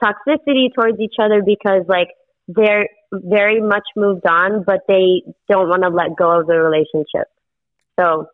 toxicity 0.02 0.68
towards 0.74 0.98
each 1.00 1.14
other 1.20 1.42
because 1.44 1.82
like 1.88 2.08
they're 2.48 2.88
very 3.12 3.60
much 3.60 3.84
moved 3.96 4.26
on, 4.26 4.64
but 4.64 4.80
they 4.88 5.22
don't 5.48 5.68
want 5.68 5.82
to 5.82 5.88
let 5.88 6.16
go 6.16 6.40
of 6.40 6.46
the 6.46 6.56
relationship. 6.56 7.28
So 7.98 8.28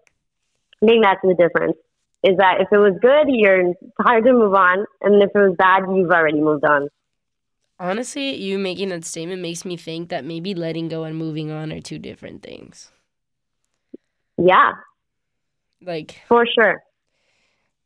I 0.82 0.86
think 0.86 1.04
that's 1.04 1.20
the 1.22 1.34
difference. 1.38 1.76
Is 2.22 2.36
that 2.36 2.60
if 2.60 2.68
it 2.70 2.76
was 2.76 2.98
good, 3.00 3.26
you're 3.28 3.74
hard 3.98 4.24
to 4.24 4.32
move 4.32 4.54
on, 4.54 4.84
and 5.00 5.22
if 5.22 5.30
it 5.34 5.38
was 5.38 5.56
bad, 5.56 5.84
you've 5.94 6.10
already 6.10 6.40
moved 6.40 6.64
on. 6.64 6.88
Honestly, 7.78 8.34
you 8.34 8.58
making 8.58 8.90
that 8.90 9.06
statement 9.06 9.40
makes 9.40 9.64
me 9.64 9.74
think 9.76 10.10
that 10.10 10.22
maybe 10.22 10.54
letting 10.54 10.88
go 10.88 11.04
and 11.04 11.16
moving 11.16 11.50
on 11.50 11.72
are 11.72 11.80
two 11.80 11.98
different 11.98 12.42
things. 12.42 12.90
Yeah, 14.42 14.72
Like 15.82 16.20
for 16.28 16.46
sure. 16.46 16.82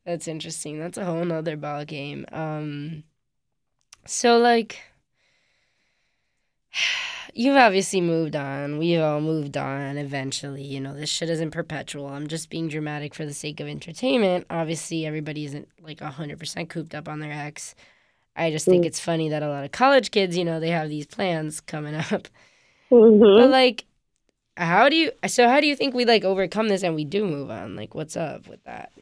That's 0.04 0.28
interesting. 0.28 0.78
That's 0.78 0.98
a 0.98 1.04
whole 1.04 1.24
nother 1.24 1.56
ball 1.56 1.84
game. 1.84 2.26
Um, 2.30 3.04
so 4.06 4.38
like, 4.38 4.80
you've 7.34 7.56
obviously 7.56 8.00
moved 8.00 8.36
on. 8.36 8.78
We've 8.78 9.00
all 9.00 9.20
moved 9.20 9.56
on 9.56 9.96
eventually. 9.96 10.62
You 10.62 10.80
know, 10.80 10.94
this 10.94 11.08
shit 11.10 11.30
isn't 11.30 11.50
perpetual. 11.52 12.06
I'm 12.08 12.26
just 12.26 12.50
being 12.50 12.68
dramatic 12.68 13.14
for 13.14 13.24
the 13.24 13.34
sake 13.34 13.60
of 13.60 13.68
entertainment. 13.68 14.46
Obviously, 14.50 15.06
everybody 15.06 15.44
isn't 15.46 15.68
like 15.82 16.00
hundred 16.00 16.38
percent 16.38 16.68
cooped 16.68 16.94
up 16.94 17.08
on 17.08 17.20
their 17.20 17.32
ex. 17.32 17.74
I 18.36 18.50
just 18.50 18.68
think 18.68 18.84
Mm. 18.84 18.86
it's 18.86 19.00
funny 19.00 19.28
that 19.30 19.42
a 19.42 19.48
lot 19.48 19.64
of 19.64 19.72
college 19.72 20.10
kids, 20.10 20.36
you 20.36 20.44
know, 20.44 20.60
they 20.60 20.70
have 20.70 20.88
these 20.88 21.06
plans 21.06 21.60
coming 21.60 21.94
up. 22.12 22.28
hmm 22.90 23.36
But 23.36 23.50
like, 23.50 23.84
how 24.56 24.88
do 24.88 24.96
you? 24.96 25.12
So 25.26 25.48
how 25.48 25.60
do 25.60 25.66
you 25.66 25.76
think 25.76 25.94
we 25.94 26.04
like 26.04 26.24
overcome 26.24 26.68
this 26.68 26.82
and 26.82 26.94
we 26.94 27.04
do 27.04 27.24
move 27.24 27.50
on? 27.50 27.76
Like, 27.76 27.94
what's 27.94 28.16
up 28.16 28.48
with 28.48 28.62
that? 28.64 28.92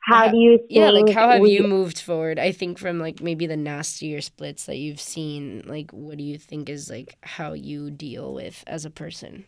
How 0.00 0.28
do 0.28 0.38
you? 0.38 0.58
Yeah, 0.68 0.90
like 0.90 1.14
how 1.14 1.28
have 1.28 1.40
we- 1.42 1.52
you 1.52 1.64
moved 1.64 2.00
forward? 2.00 2.38
I 2.38 2.52
think 2.52 2.78
from 2.78 2.98
like 2.98 3.20
maybe 3.20 3.46
the 3.46 3.56
nastier 3.56 4.20
splits 4.20 4.64
that 4.66 4.78
you've 4.78 5.00
seen, 5.00 5.64
like 5.66 5.90
what 5.90 6.16
do 6.16 6.24
you 6.24 6.38
think 6.38 6.68
is 6.68 6.88
like 6.90 7.16
how 7.22 7.52
you 7.52 7.90
deal 7.90 8.32
with 8.32 8.64
as 8.66 8.84
a 8.84 8.90
person? 8.90 9.44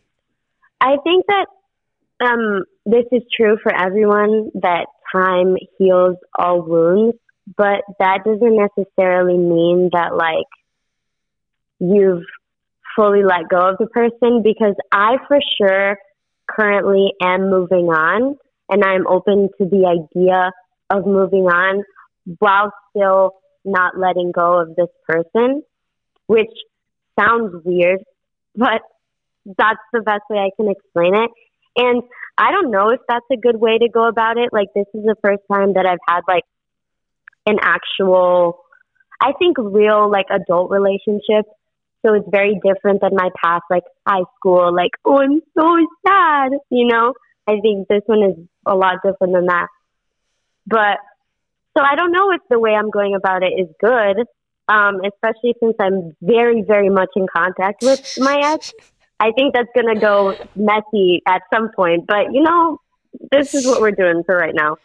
I 0.81 0.97
think 1.03 1.25
that 1.27 1.47
um, 2.21 2.65
this 2.85 3.05
is 3.13 3.23
true 3.35 3.59
for 3.63 3.75
everyone 3.75 4.51
that 4.55 4.87
time 5.13 5.57
heals 5.79 6.17
all 6.39 6.63
wounds, 6.63 7.17
but 7.57 7.83
that 7.99 8.25
doesn't 8.25 8.57
necessarily 8.57 9.39
mean 9.39 9.91
that 9.93 10.15
like 10.15 10.47
you've 11.79 12.25
fully 13.01 13.23
let 13.25 13.49
go 13.49 13.71
of 13.71 13.79
the 13.79 13.87
person 13.87 14.43
because 14.43 14.75
I 14.93 15.17
for 15.27 15.39
sure 15.59 15.97
currently 16.47 17.13
am 17.23 17.49
moving 17.49 17.87
on 17.87 18.37
and 18.69 18.85
I'm 18.85 19.07
open 19.07 19.49
to 19.59 19.65
the 19.65 19.87
idea 19.87 20.51
of 20.91 21.07
moving 21.07 21.45
on 21.45 21.83
while 22.39 22.73
still 22.91 23.33
not 23.65 23.99
letting 23.99 24.33
go 24.33 24.61
of 24.61 24.77
this 24.77 24.89
person, 25.09 25.63
which 26.27 26.51
sounds 27.19 27.55
weird, 27.65 28.01
but 28.55 28.83
that's 29.47 29.81
the 29.95 30.03
best 30.03 30.23
way 30.29 30.39
I 30.39 30.51
can 30.57 30.71
explain 30.71 31.15
it. 31.15 31.31
And 31.77 32.03
I 32.37 32.51
don't 32.51 32.71
know 32.71 32.91
if 32.91 33.01
that's 33.09 33.25
a 33.33 33.37
good 33.37 33.57
way 33.57 33.79
to 33.79 33.89
go 33.89 34.09
about 34.09 34.37
it. 34.37 34.51
Like 34.53 34.69
this 34.75 34.87
is 34.93 35.05
the 35.05 35.17
first 35.25 35.43
time 35.51 35.75
that 35.75 35.87
I've 35.87 35.99
had 36.07 36.21
like 36.29 36.45
an 37.47 37.57
actual 37.63 38.61
I 39.23 39.33
think 39.39 39.57
real 39.59 40.11
like 40.11 40.27
adult 40.31 40.71
relationship. 40.71 41.47
So 42.05 42.15
it's 42.15 42.29
very 42.31 42.59
different 42.65 43.01
than 43.03 43.15
my 43.15 43.29
past 43.43 43.65
like 43.71 43.85
high 44.07 44.25
school 44.37 44.75
like 44.75 44.93
oh 45.05 45.19
I'm 45.19 45.41
so 45.59 45.77
sad, 46.07 46.53
you 46.71 46.87
know? 46.87 47.15
I 47.47 47.61
think 47.61 47.89
this 47.89 48.03
one 48.07 48.23
is 48.23 48.37
a 48.67 48.75
lot 48.75 48.97
different 49.05 49.35
than 49.35 49.47
that. 49.47 49.69
But 50.67 50.99
so 51.77 51.85
I 51.85 51.97
don't 51.97 52.13
know 52.13 52.33
if 52.33 52.41
the 52.49 52.59
way 52.59 52.73
I'm 52.73 52.91
going 52.91 53.15
about 53.15 53.43
it 53.43 53.53
is 53.59 53.69
good. 53.81 54.27
Um, 54.69 55.01
especially 55.05 55.57
since 55.59 55.75
I'm 55.81 56.15
very, 56.23 56.63
very 56.63 56.91
much 56.91 57.09
in 57.17 57.27
contact 57.35 57.83
with 57.83 58.17
my 58.19 58.41
ex. 58.53 58.73
I 59.19 59.33
think 59.33 59.53
that's 59.53 59.69
gonna 59.75 59.99
go 59.99 60.37
messy 60.55 61.23
at 61.27 61.43
some 61.53 61.71
point, 61.75 62.07
but 62.07 62.33
you 62.33 62.43
know, 62.43 62.79
this 63.33 63.53
is 63.55 63.67
what 63.67 63.81
we're 63.81 63.91
doing 63.91 64.23
for 64.25 64.37
right 64.37 64.55
now. 64.55 64.77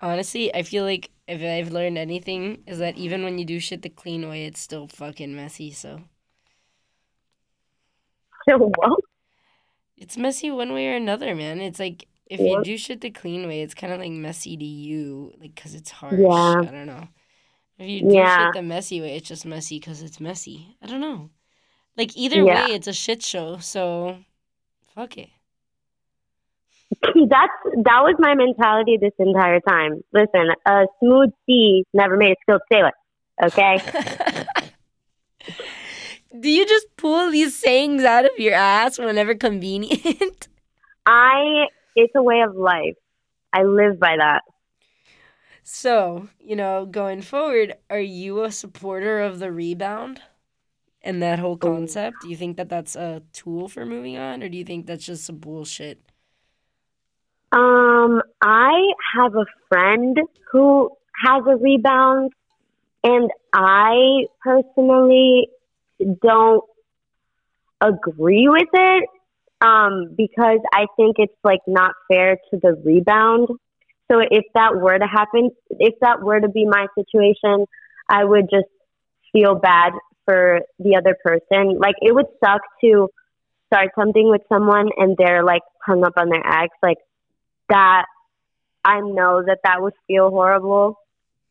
Honestly, 0.00 0.54
I 0.54 0.62
feel 0.62 0.84
like 0.84 1.10
if 1.26 1.42
I've 1.42 1.72
learned 1.72 1.98
anything 1.98 2.62
is 2.66 2.78
that 2.78 2.96
even 2.96 3.22
when 3.22 3.38
you 3.38 3.44
do 3.44 3.60
shit 3.60 3.82
the 3.82 3.90
clean 3.90 4.28
way, 4.28 4.46
it's 4.46 4.60
still 4.60 4.88
fucking 4.88 5.36
messy. 5.36 5.72
So 5.72 6.00
what? 8.56 9.00
it's 9.96 10.16
messy 10.16 10.50
one 10.50 10.72
way 10.72 10.88
or 10.88 10.96
another, 10.96 11.34
man. 11.34 11.60
It's 11.60 11.78
like 11.80 12.06
if 12.26 12.40
Yeah. 12.40 12.58
you 12.58 12.62
do 12.64 12.76
shit 12.76 13.00
the 13.00 13.10
clean 13.10 13.46
way, 13.48 13.62
it's 13.62 13.74
kind 13.74 13.92
of 13.92 13.98
like 14.00 14.10
messy 14.12 14.56
to 14.56 14.64
you, 14.64 15.32
like 15.40 15.54
because 15.54 15.74
it's 15.74 15.90
harsh. 15.90 16.18
Yeah. 16.18 16.60
I 16.60 16.70
don't 16.70 16.86
know. 16.86 17.08
If 17.78 17.88
you 17.88 18.00
do 18.08 18.14
Yeah. 18.16 18.46
shit 18.46 18.54
the 18.54 18.62
messy 18.62 19.00
way, 19.00 19.16
it's 19.16 19.28
just 19.28 19.46
messy 19.46 19.78
because 19.78 20.02
it's 20.02 20.20
messy. 20.20 20.76
I 20.82 20.86
don't 20.86 21.00
know. 21.00 21.30
Like 21.96 22.16
either 22.16 22.42
Yeah. 22.42 22.66
way, 22.66 22.74
it's 22.74 22.86
a 22.86 22.92
shit 22.92 23.22
show. 23.22 23.58
So 23.58 24.18
fuck 24.94 25.16
it. 25.18 25.30
That's 27.02 27.52
that 27.84 28.00
was 28.02 28.14
my 28.18 28.34
mentality 28.34 28.96
this 29.00 29.12
entire 29.18 29.60
time. 29.60 30.02
Listen, 30.12 30.48
a 30.66 30.86
smooth 31.00 31.30
sea 31.46 31.84
never 31.92 32.16
made 32.16 32.32
a 32.32 32.36
skilled 32.42 32.62
sailor. 32.72 32.92
Okay? 33.42 33.78
Do 36.36 36.50
you 36.50 36.66
just 36.66 36.86
pull 36.96 37.30
these 37.30 37.58
sayings 37.58 38.04
out 38.04 38.24
of 38.24 38.32
your 38.38 38.54
ass 38.54 38.98
whenever 38.98 39.34
convenient? 39.34 40.48
I 41.06 41.66
it's 41.96 42.12
a 42.14 42.22
way 42.22 42.40
of 42.40 42.54
life. 42.54 42.96
I 43.52 43.62
live 43.62 43.98
by 43.98 44.16
that. 44.18 44.42
so, 45.62 46.28
you 46.38 46.54
know, 46.54 46.86
going 46.86 47.22
forward, 47.22 47.74
are 47.88 48.00
you 48.00 48.44
a 48.44 48.52
supporter 48.52 49.20
of 49.20 49.38
the 49.38 49.50
rebound 49.50 50.20
and 51.02 51.22
that 51.22 51.38
whole 51.38 51.56
concept? 51.56 52.16
Do 52.22 52.28
you 52.28 52.36
think 52.36 52.56
that 52.58 52.68
that's 52.68 52.94
a 52.94 53.22
tool 53.32 53.68
for 53.68 53.86
moving 53.86 54.18
on, 54.18 54.42
or 54.42 54.48
do 54.48 54.58
you 54.58 54.64
think 54.64 54.86
that's 54.86 55.06
just 55.06 55.24
some 55.24 55.38
bullshit? 55.38 56.00
Um, 57.52 58.20
I 58.42 58.92
have 59.16 59.34
a 59.34 59.46
friend 59.68 60.18
who 60.52 60.90
has 61.24 61.42
a 61.48 61.56
rebound, 61.56 62.32
and 63.02 63.30
I 63.54 64.26
personally 64.42 65.48
don't 65.98 66.64
agree 67.80 68.48
with 68.48 68.68
it 68.72 69.08
um, 69.60 70.14
because 70.16 70.60
I 70.72 70.86
think 70.96 71.16
it's 71.18 71.34
like 71.44 71.60
not 71.66 71.94
fair 72.10 72.36
to 72.50 72.58
the 72.60 72.80
rebound. 72.84 73.48
So 74.10 74.20
if 74.20 74.44
that 74.54 74.76
were 74.76 74.98
to 74.98 75.06
happen, 75.06 75.50
if 75.70 75.94
that 76.00 76.22
were 76.22 76.40
to 76.40 76.48
be 76.48 76.64
my 76.64 76.86
situation, 76.98 77.66
I 78.08 78.24
would 78.24 78.48
just 78.50 78.68
feel 79.32 79.54
bad 79.54 79.92
for 80.24 80.60
the 80.78 80.96
other 80.96 81.16
person. 81.22 81.78
Like 81.78 81.96
it 82.00 82.14
would 82.14 82.26
suck 82.42 82.62
to 82.82 83.08
start 83.66 83.90
something 83.98 84.30
with 84.30 84.42
someone 84.48 84.88
and 84.96 85.16
they're 85.18 85.44
like 85.44 85.62
hung 85.84 86.04
up 86.04 86.14
on 86.16 86.30
their 86.30 86.46
ex. 86.46 86.74
Like 86.82 86.98
that 87.68 88.06
I 88.84 89.00
know 89.00 89.42
that 89.44 89.58
that 89.64 89.82
would 89.82 89.92
feel 90.06 90.30
horrible. 90.30 90.98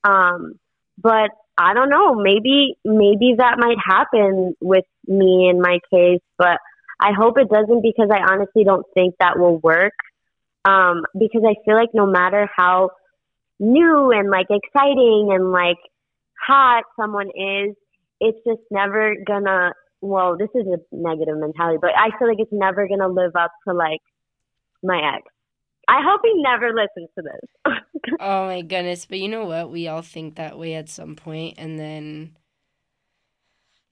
Um, 0.04 0.60
but 0.98 1.30
I 1.58 1.74
don't 1.74 1.90
know. 1.90 2.14
Maybe 2.14 2.78
maybe 2.86 3.36
that 3.38 3.58
might 3.58 3.78
happen 3.84 4.56
with 4.62 4.86
me 5.08 5.50
in 5.50 5.60
my 5.60 5.80
case, 5.92 6.22
but 6.38 6.60
I 7.00 7.12
hope 7.18 7.38
it 7.38 7.50
doesn't 7.50 7.82
because 7.82 8.10
I 8.12 8.32
honestly 8.32 8.64
don't 8.64 8.86
think 8.94 9.16
that 9.20 9.40
will 9.40 9.58
work. 9.60 9.94
Um, 10.66 11.04
because 11.18 11.44
I 11.48 11.56
feel 11.66 11.76
like 11.76 11.90
no 11.94 12.06
matter 12.06 12.50
how 12.56 12.92
new 13.60 14.12
and 14.12 14.30
like 14.30 14.48
exciting 14.50 15.30
and 15.32 15.52
like 15.52 15.78
hot 16.46 16.84
someone 17.00 17.28
is, 17.28 17.76
it's 18.20 18.38
just 18.46 18.62
never 18.70 19.16
gonna. 19.26 19.74
Well, 20.02 20.38
this 20.38 20.50
is 20.54 20.68
a 20.68 20.78
negative 20.92 21.38
mentality, 21.38 21.80
but 21.82 21.92
I 21.98 22.10
feel 22.20 22.28
like 22.28 22.40
it's 22.40 22.52
never 22.52 22.88
gonna 22.88 23.08
live 23.08 23.36
up 23.36 23.52
to 23.68 23.74
like 23.74 24.02
my 24.84 25.16
ex. 25.16 25.24
I 25.88 26.02
hope 26.04 26.22
he 26.24 26.42
never 26.42 26.70
listens 26.74 27.10
to 27.18 27.24
this. 27.24 27.74
oh 28.20 28.48
my 28.48 28.62
goodness. 28.62 29.06
But 29.06 29.20
you 29.20 29.28
know 29.30 29.46
what? 29.46 29.72
We 29.72 29.88
all 29.88 30.02
think 30.02 30.36
that 30.36 30.58
way 30.58 30.76
at 30.76 30.90
some 30.90 31.16
point, 31.16 31.56
and 31.58 31.80
then. 31.80 32.38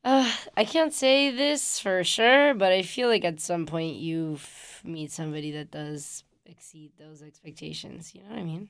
Uh, 0.03 0.31
I 0.55 0.65
can't 0.65 0.93
say 0.93 1.31
this 1.31 1.79
for 1.79 2.03
sure, 2.03 2.53
but 2.53 2.71
I 2.71 2.83
feel 2.83 3.07
like 3.09 3.25
at 3.25 3.39
some 3.39 3.65
point 3.65 3.95
you 3.97 4.39
meet 4.83 5.11
somebody 5.11 5.51
that 5.51 5.71
does 5.71 6.23
exceed 6.45 6.91
those 6.97 7.23
expectations. 7.23 8.13
You 8.13 8.21
know 8.23 8.29
what 8.29 8.39
I 8.39 8.43
mean? 8.43 8.69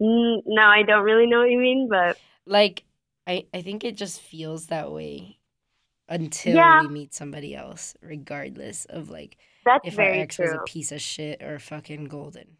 Mm, 0.00 0.42
no, 0.46 0.62
I 0.62 0.82
don't 0.82 1.04
really 1.04 1.26
know 1.26 1.38
what 1.40 1.50
you 1.50 1.58
mean, 1.58 1.88
but 1.88 2.18
Like, 2.46 2.84
I, 3.26 3.46
I 3.54 3.62
think 3.62 3.84
it 3.84 3.96
just 3.96 4.20
feels 4.20 4.66
that 4.66 4.92
way 4.92 5.38
until 6.08 6.56
Yeah. 6.56 6.80
we 6.80 6.88
meet 6.88 7.14
somebody 7.14 7.54
else, 7.54 7.96
regardless 8.02 8.84
of 8.86 9.10
like 9.10 9.38
that's 9.64 9.84
if 9.86 9.98
our 9.98 10.10
ex 10.12 10.38
was 10.38 10.52
a 10.52 10.58
piece 10.58 10.92
of 10.92 11.00
shit 11.00 11.42
or 11.42 11.58
fucking 11.58 12.04
golden. 12.06 12.58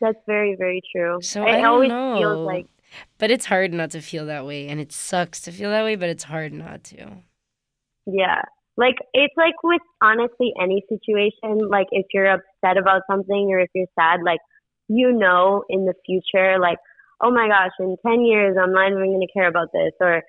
That's 0.00 0.18
very, 0.26 0.56
very 0.56 0.82
true. 0.94 1.20
So 1.22 1.44
I 1.44 1.52
don't 1.52 1.64
always 1.66 1.88
know. 1.88 2.16
feels 2.18 2.46
like 2.46 2.66
But 3.18 3.30
it's 3.30 3.46
hard 3.46 3.72
not 3.72 3.90
to 3.92 4.00
feel 4.00 4.26
that 4.26 4.44
way, 4.44 4.66
and 4.68 4.80
it 4.80 4.92
sucks 4.92 5.40
to 5.42 5.52
feel 5.52 5.70
that 5.70 5.84
way, 5.84 5.94
but 5.94 6.08
it's 6.08 6.24
hard 6.24 6.52
not 6.52 6.82
to. 6.84 7.22
Yeah. 8.06 8.42
Like 8.76 8.96
it's 9.12 9.34
like 9.36 9.54
with 9.62 9.82
honestly 10.00 10.52
any 10.60 10.82
situation, 10.88 11.68
like 11.68 11.86
if 11.92 12.06
you're 12.12 12.32
upset 12.32 12.78
about 12.78 13.02
something 13.08 13.50
or 13.52 13.60
if 13.60 13.70
you're 13.74 13.86
sad, 13.98 14.20
like 14.24 14.40
you 14.88 15.12
know 15.12 15.62
in 15.68 15.84
the 15.84 15.94
future, 16.04 16.58
like, 16.58 16.78
oh 17.20 17.30
my 17.30 17.48
gosh, 17.48 17.72
in 17.78 17.96
ten 18.04 18.24
years 18.24 18.56
I'm 18.60 18.72
not 18.72 18.90
even 18.90 19.12
gonna 19.12 19.26
care 19.32 19.48
about 19.48 19.68
this 19.72 19.92
or 20.00 20.22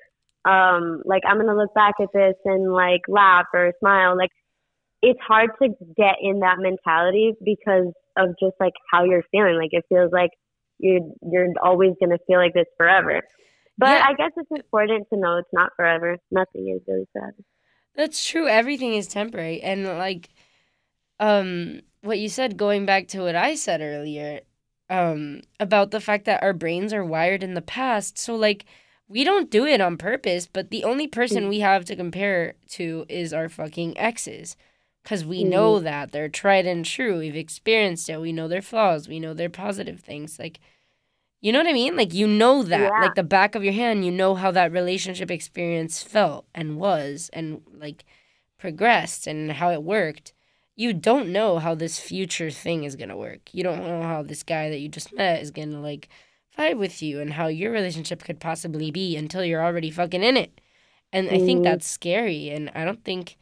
um 0.45 1.01
like 1.05 1.23
I'm 1.25 1.37
gonna 1.37 1.55
look 1.55 1.73
back 1.73 1.95
at 2.01 2.09
this 2.13 2.35
and 2.45 2.73
like 2.73 3.01
laugh 3.07 3.45
or 3.53 3.71
smile. 3.79 4.17
Like 4.17 4.31
it's 5.01 5.19
hard 5.25 5.51
to 5.61 5.69
get 5.95 6.15
in 6.21 6.39
that 6.41 6.59
mentality 6.59 7.33
because 7.43 7.93
of 8.17 8.29
just 8.39 8.55
like 8.59 8.73
how 8.91 9.03
you're 9.03 9.23
feeling. 9.31 9.55
Like 9.55 9.71
it 9.73 9.85
feels 9.89 10.11
like 10.11 10.31
you're 10.79 10.99
you're 11.21 11.47
always 11.63 11.91
gonna 11.99 12.17
feel 12.27 12.39
like 12.39 12.53
this 12.53 12.67
forever. 12.77 13.21
But 13.77 13.89
Yeah. 13.89 14.05
I 14.07 14.13
guess 14.13 14.31
it's 14.37 14.51
important 14.51 15.07
to 15.11 15.19
know 15.19 15.37
it's 15.37 15.49
not 15.53 15.71
forever. 15.75 16.17
Nothing 16.31 16.69
is 16.75 16.81
really 16.87 17.07
forever. 17.13 17.35
That's 17.95 18.25
true. 18.25 18.47
Everything 18.47 18.93
is 18.95 19.07
temporary. 19.07 19.61
And 19.61 19.85
like 19.85 20.29
um 21.19 21.81
what 22.01 22.19
you 22.19 22.29
said 22.29 22.57
going 22.57 22.85
back 22.85 23.07
to 23.09 23.21
what 23.21 23.35
I 23.35 23.55
said 23.55 23.81
earlier 23.81 24.41
um 24.89 25.41
about 25.59 25.91
the 25.91 26.01
fact 26.01 26.25
that 26.25 26.43
our 26.43 26.53
brains 26.53 26.93
are 26.93 27.05
wired 27.05 27.43
in 27.43 27.53
the 27.53 27.61
past. 27.61 28.17
So 28.17 28.35
like 28.35 28.65
we 29.07 29.23
don't 29.23 29.51
do 29.51 29.65
it 29.65 29.81
on 29.81 29.97
purpose, 29.97 30.47
but 30.47 30.69
the 30.71 30.83
only 30.83 31.07
person 31.07 31.45
Mm. 31.45 31.49
we 31.49 31.59
have 31.59 31.85
to 31.85 31.95
compare 31.95 32.55
to 32.69 33.05
is 33.09 33.33
our 33.33 33.47
fucking 33.49 33.97
exes. 33.97 34.55
Cuz 35.03 35.25
we 35.25 35.43
know 35.43 35.79
that 35.79 36.11
they're 36.11 36.29
tried 36.29 36.65
and 36.65 36.85
true. 36.85 37.19
We've 37.19 37.35
experienced 37.35 38.09
it. 38.09 38.19
We 38.21 38.31
know 38.31 38.47
their 38.47 38.61
flaws. 38.61 39.07
We 39.07 39.19
know 39.19 39.33
their 39.33 39.49
positive 39.49 39.99
things. 39.99 40.39
Like 40.39 40.59
you 41.41 41.51
know 41.51 41.59
what 41.59 41.67
I 41.67 41.73
mean? 41.73 41.97
Like 41.97 42.13
you 42.13 42.25
know 42.25 42.63
that, 42.63 42.79
Yeah. 42.93 43.01
like 43.01 43.15
the 43.15 43.23
back 43.23 43.53
of 43.55 43.65
your 43.65 43.73
hand, 43.73 44.05
you 44.05 44.11
know 44.11 44.33
how 44.35 44.49
that 44.51 44.71
relationship 44.71 45.29
experience 45.29 46.01
felt 46.01 46.45
and 46.55 46.77
was 46.77 47.29
and 47.33 47.61
like 47.73 48.05
progressed 48.57 49.27
and 49.27 49.51
how 49.51 49.69
it 49.71 49.83
worked. 49.83 50.33
You 50.75 50.93
don't 50.93 51.29
know 51.33 51.59
how 51.59 51.75
this 51.75 51.99
future 51.99 52.49
thing 52.49 52.85
is 52.85 52.95
going 52.95 53.09
to 53.09 53.17
work. 53.17 53.53
You 53.53 53.63
don't 53.63 53.83
know 53.83 54.01
how 54.03 54.23
this 54.23 54.41
guy 54.41 54.69
that 54.69 54.79
you 54.79 54.87
just 54.87 55.13
met 55.13 55.41
is 55.41 55.51
going 55.51 55.71
to 55.71 55.79
like 55.79 56.07
vibe 56.57 56.77
with 56.77 57.01
you 57.03 57.19
and 57.19 57.33
how 57.33 57.47
your 57.47 57.71
relationship 57.71 58.23
could 58.23 58.39
possibly 58.39 58.89
be 58.89 59.17
until 59.17 59.43
you're 59.43 59.63
already 59.63 59.91
fucking 59.91 60.23
in 60.23 60.37
it. 60.37 60.61
And 61.11 61.29
I 61.29 61.37
think 61.39 61.59
Mhm. 61.59 61.63
that's 61.63 61.85
scary 61.85 62.49
and 62.49 62.71
I 62.73 62.85
don't 62.85 63.03
think 63.03 63.35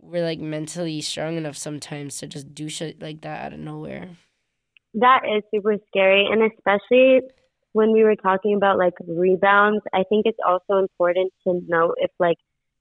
we're 0.00 0.24
like 0.24 0.40
mentally 0.40 1.00
strong 1.00 1.36
enough 1.36 1.56
sometimes 1.56 2.18
to 2.18 2.26
just 2.26 2.54
do 2.54 2.68
shit 2.68 3.02
like 3.02 3.20
that 3.22 3.46
out 3.46 3.52
of 3.52 3.58
nowhere. 3.58 4.10
That 4.94 5.22
is 5.24 5.42
super 5.52 5.76
scary. 5.88 6.26
And 6.30 6.42
especially 6.42 7.20
when 7.72 7.92
we 7.92 8.02
were 8.02 8.16
talking 8.16 8.54
about 8.54 8.78
like 8.78 8.94
rebounds, 9.06 9.82
I 9.92 10.04
think 10.08 10.26
it's 10.26 10.38
also 10.46 10.78
important 10.78 11.32
to 11.44 11.60
know 11.68 11.94
if 11.98 12.10
like 12.18 12.38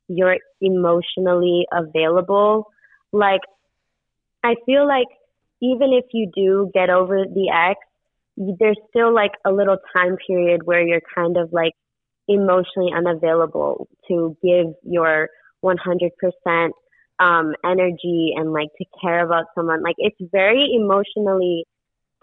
you're 0.08 0.38
emotionally 0.62 1.66
available. 1.72 2.72
Like, 3.12 3.42
I 4.44 4.56
feel 4.66 4.88
like 4.88 5.08
even 5.62 5.92
if 5.94 6.06
you 6.14 6.32
do 6.34 6.72
get 6.74 6.90
over 6.90 7.26
the 7.26 7.50
ex, 7.50 7.80
there's 8.38 8.78
still 8.90 9.14
like 9.14 9.32
a 9.46 9.52
little 9.52 9.78
time 9.96 10.18
period 10.26 10.62
where 10.64 10.86
you're 10.86 11.02
kind 11.14 11.38
of 11.38 11.52
like 11.52 11.74
emotionally 12.28 12.92
unavailable 12.96 13.88
to 14.08 14.38
give 14.44 14.74
your 14.84 15.30
100% 15.64 16.70
um, 17.20 17.54
energy 17.66 18.34
and 18.36 18.54
like 18.54 18.70
to 18.78 18.86
care 19.02 19.26
about 19.26 19.46
someone. 19.56 19.82
Like, 19.84 19.96
it's 19.98 20.18
very 20.32 20.72
emotionally 20.76 21.66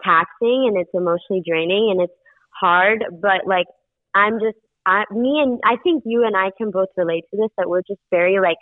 taxing 0.03 0.65
and 0.67 0.77
it's 0.77 0.89
emotionally 0.93 1.41
draining 1.45 1.89
and 1.91 2.01
it's 2.01 2.13
hard 2.59 3.03
but 3.21 3.47
like 3.47 3.65
i'm 4.13 4.33
just 4.39 4.57
I, 4.85 5.03
me 5.11 5.39
and 5.41 5.59
i 5.65 5.75
think 5.83 6.03
you 6.05 6.25
and 6.25 6.35
i 6.35 6.51
can 6.57 6.71
both 6.71 6.89
relate 6.97 7.23
to 7.31 7.37
this 7.37 7.49
that 7.57 7.69
we're 7.69 7.81
just 7.81 8.01
very 8.11 8.39
like 8.39 8.57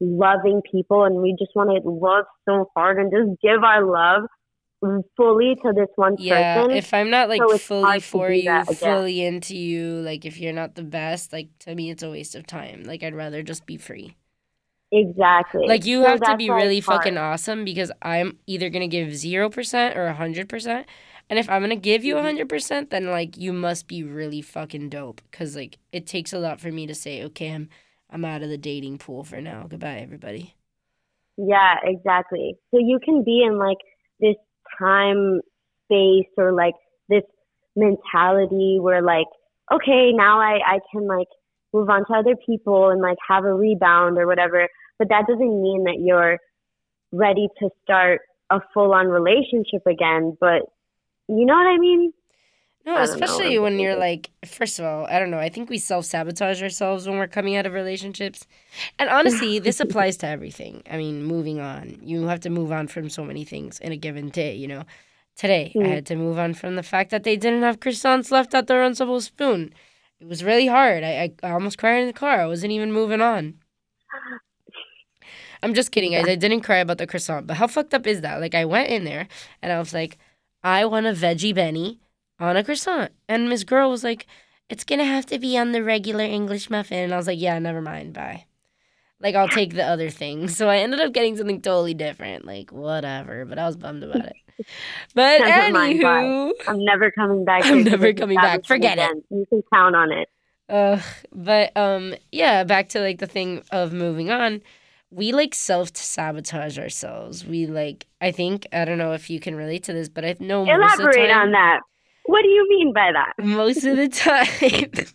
loving 0.00 0.60
people 0.70 1.04
and 1.04 1.16
we 1.16 1.34
just 1.38 1.52
want 1.54 1.70
to 1.70 1.88
love 1.88 2.24
so 2.48 2.70
hard 2.76 2.98
and 2.98 3.10
just 3.10 3.40
give 3.42 3.62
our 3.64 3.84
love 3.84 4.28
fully 5.16 5.56
to 5.64 5.72
this 5.74 5.88
one 5.96 6.16
Yeah, 6.18 6.62
person 6.62 6.76
if 6.76 6.92
I'm 6.92 7.08
not 7.08 7.30
like 7.30 7.40
so 7.40 7.56
fully 7.56 7.98
for 8.00 8.30
you, 8.30 8.62
fully 8.64 9.22
into 9.24 9.56
you, 9.56 10.00
like 10.02 10.26
if 10.26 10.38
you're 10.38 10.52
not 10.52 10.74
the 10.74 10.82
best, 10.82 11.32
like 11.32 11.48
to 11.60 11.74
me 11.74 11.90
it's 11.90 12.02
a 12.02 12.10
waste 12.10 12.34
of 12.34 12.46
time. 12.46 12.84
Like 12.84 13.02
I'd 13.02 13.14
rather 13.14 13.42
just 13.42 13.64
be 13.64 13.78
free. 13.78 14.16
Exactly 14.92 15.66
Like 15.66 15.84
you 15.84 16.02
So 16.02 16.06
have 16.06 16.22
to 16.22 16.34
be 16.34 16.50
really 16.50 16.80
hard. 16.86 17.12
fucking 17.12 17.18
awesome 17.18 17.64
because 17.64 17.90
I'm 18.02 18.38
either 18.46 18.70
gonna 18.70 18.88
give 18.88 19.14
zero 19.16 19.50
percent 19.50 19.96
or 19.96 20.06
a 20.06 20.14
hundred 20.14 20.48
percent. 20.48 20.86
And 21.28 21.38
if 21.38 21.48
I'm 21.50 21.60
gonna 21.62 21.76
give 21.76 22.04
you 22.04 22.18
a 22.18 22.22
Mhm. 22.22 22.22
hundred 22.22 22.48
percent, 22.48 22.90
then 22.90 23.06
like 23.10 23.36
you 23.36 23.52
must 23.52 23.88
be 23.88 24.02
really 24.02 24.42
fucking 24.42 24.88
dope. 24.90 25.20
Cause 25.32 25.56
like 25.56 25.78
it 25.92 26.06
takes 26.06 26.32
a 26.32 26.38
lot 26.38 26.60
for 26.60 26.70
me 26.70 26.86
to 26.86 26.94
say, 26.94 27.22
okay, 27.24 27.52
I'm 27.52 27.68
I'm 28.10 28.24
out 28.24 28.42
of 28.42 28.48
the 28.50 28.58
dating 28.58 28.98
pool 28.98 29.24
for 29.24 29.40
now. 29.40 29.66
Goodbye, 29.68 29.98
everybody. 29.98 30.54
Yeah, 31.36 31.74
exactly. 31.84 32.56
So 32.70 32.78
you 32.80 32.98
can 33.04 33.22
be 33.24 33.42
in 33.44 33.58
like 33.58 33.78
this 34.20 34.36
time 34.78 35.40
space 35.84 36.26
or 36.38 36.52
like 36.52 36.74
this 37.08 37.22
mentality 37.76 38.78
where 38.80 39.02
like, 39.02 39.26
okay, 39.72 40.12
now 40.12 40.40
I, 40.40 40.58
I 40.66 40.78
can 40.92 41.06
like 41.06 41.28
move 41.76 41.88
on 41.90 42.04
to 42.06 42.12
other 42.14 42.36
people 42.48 42.88
and 42.90 43.00
like 43.00 43.18
have 43.28 43.44
a 43.44 43.52
rebound 43.52 44.18
or 44.18 44.26
whatever. 44.26 44.68
But 44.98 45.08
that 45.10 45.24
doesn't 45.28 45.62
mean 45.62 45.84
that 45.84 45.98
you're 46.00 46.38
ready 47.12 47.48
to 47.60 47.68
start 47.82 48.20
a 48.50 48.60
full 48.72 48.92
on 48.92 49.06
relationship 49.08 49.86
again. 49.86 50.36
But 50.40 50.62
you 51.28 51.44
know 51.44 51.54
what 51.54 51.66
I 51.66 51.78
mean? 51.78 52.12
No, 52.86 52.92
I 52.92 52.98
don't 52.98 53.06
know 53.06 53.10
what 53.10 53.22
especially 53.24 53.56
I'm 53.56 53.62
when 53.64 53.78
you're 53.80 53.96
like, 53.96 54.30
first 54.44 54.78
of 54.78 54.84
all, 54.84 55.06
I 55.06 55.18
don't 55.18 55.32
know. 55.32 55.40
I 55.40 55.48
think 55.48 55.68
we 55.68 55.78
self 55.78 56.04
sabotage 56.04 56.62
ourselves 56.62 57.06
when 57.08 57.18
we're 57.18 57.26
coming 57.26 57.56
out 57.56 57.66
of 57.66 57.72
relationships. 57.72 58.46
And 58.98 59.10
honestly, 59.10 59.58
this 59.66 59.80
applies 59.80 60.16
to 60.18 60.28
everything. 60.28 60.82
I 60.88 60.96
mean, 60.96 61.24
moving 61.24 61.58
on. 61.58 61.98
You 62.02 62.28
have 62.28 62.40
to 62.40 62.50
move 62.50 62.70
on 62.70 62.86
from 62.86 63.10
so 63.10 63.24
many 63.24 63.44
things 63.44 63.80
in 63.80 63.90
a 63.92 63.96
given 63.96 64.28
day, 64.28 64.54
you 64.54 64.68
know? 64.68 64.84
Today, 65.36 65.72
I 65.76 65.78
Mm. 65.78 65.94
had 65.96 66.06
to 66.06 66.16
move 66.16 66.38
on 66.38 66.54
from 66.54 66.76
the 66.76 66.82
fact 66.82 67.10
that 67.10 67.24
they 67.24 67.36
didn't 67.36 67.62
have 67.62 67.80
croissants 67.80 68.30
left 68.30 68.54
at 68.54 68.68
their 68.68 68.80
Runcible 68.80 69.20
spoon. 69.20 69.74
It 70.20 70.28
was 70.28 70.42
really 70.42 70.66
hard. 70.66 71.04
I, 71.04 71.10
I, 71.10 71.32
I 71.42 71.50
almost 71.50 71.78
cried 71.78 72.00
in 72.00 72.06
the 72.06 72.12
car. 72.12 72.40
I 72.40 72.46
wasn't 72.46 72.72
even 72.72 72.92
moving 72.92 73.20
on. 73.20 73.54
I'm 75.62 75.74
just 75.74 75.90
kidding, 75.90 76.12
guys. 76.12 76.28
I 76.28 76.36
didn't 76.36 76.62
cry 76.62 76.78
about 76.78 76.98
the 76.98 77.06
croissant. 77.06 77.46
But 77.46 77.56
how 77.56 77.66
fucked 77.66 77.94
up 77.94 78.06
is 78.06 78.20
that? 78.20 78.40
Like, 78.40 78.54
I 78.54 78.64
went 78.64 78.88
in 78.88 79.04
there 79.04 79.28
and 79.62 79.72
I 79.72 79.78
was 79.78 79.92
like, 79.92 80.18
I 80.62 80.84
want 80.84 81.06
a 81.06 81.12
veggie 81.12 81.54
Benny 81.54 82.00
on 82.38 82.56
a 82.56 82.64
croissant. 82.64 83.12
And 83.28 83.48
Miss 83.48 83.64
Girl 83.64 83.90
was 83.90 84.04
like, 84.04 84.26
it's 84.68 84.84
going 84.84 84.98
to 84.98 85.04
have 85.04 85.26
to 85.26 85.38
be 85.38 85.56
on 85.56 85.72
the 85.72 85.82
regular 85.82 86.24
English 86.24 86.70
muffin. 86.70 86.98
And 86.98 87.14
I 87.14 87.16
was 87.16 87.26
like, 87.26 87.40
yeah, 87.40 87.58
never 87.58 87.80
mind. 87.80 88.14
Bye. 88.14 88.46
Like, 89.20 89.34
I'll 89.34 89.48
take 89.48 89.74
the 89.74 89.84
other 89.84 90.10
thing. 90.10 90.48
So 90.48 90.68
I 90.68 90.78
ended 90.78 91.00
up 91.00 91.12
getting 91.12 91.36
something 91.36 91.62
totally 91.62 91.94
different. 91.94 92.44
Like, 92.44 92.70
whatever. 92.70 93.44
But 93.44 93.58
I 93.58 93.66
was 93.66 93.76
bummed 93.76 94.02
about 94.02 94.26
it. 94.26 94.36
But 95.14 95.40
Never 95.40 95.72
mind, 95.72 96.00
bye. 96.02 96.22
anywho, 96.24 96.52
I'm 96.68 96.84
never 96.84 97.10
coming 97.10 97.44
back. 97.44 97.64
I'm 97.66 97.84
never 97.84 98.12
coming 98.12 98.36
back. 98.36 98.64
Forget 98.64 98.98
it. 98.98 99.24
You 99.30 99.46
can 99.48 99.62
count 99.72 99.94
on 99.96 100.12
it. 100.12 100.28
uh, 100.68 101.00
but 101.32 101.76
um, 101.76 102.14
yeah, 102.32 102.64
back 102.64 102.88
to 102.90 103.00
like 103.00 103.18
the 103.18 103.26
thing 103.26 103.62
of 103.70 103.92
moving 103.92 104.30
on. 104.30 104.62
We 105.10 105.32
like 105.32 105.54
self 105.54 105.96
sabotage 105.96 106.78
ourselves. 106.78 107.44
We 107.46 107.66
like, 107.66 108.06
I 108.20 108.32
think, 108.32 108.66
I 108.72 108.84
don't 108.84 108.98
know 108.98 109.12
if 109.12 109.30
you 109.30 109.38
can 109.40 109.54
relate 109.54 109.84
to 109.84 109.92
this, 109.92 110.08
but 110.08 110.24
I 110.24 110.34
know 110.40 110.64
most 110.64 110.72
of 110.74 110.96
the 110.98 111.02
Elaborate 111.04 111.28
time, 111.28 111.38
on 111.40 111.52
that. 111.52 111.80
What 112.24 112.42
do 112.42 112.48
you 112.48 112.66
mean 112.68 112.92
by 112.92 113.12
that? 113.12 113.32
most 113.44 113.84
of 113.84 113.96
the 113.96 114.08
time 114.08 114.90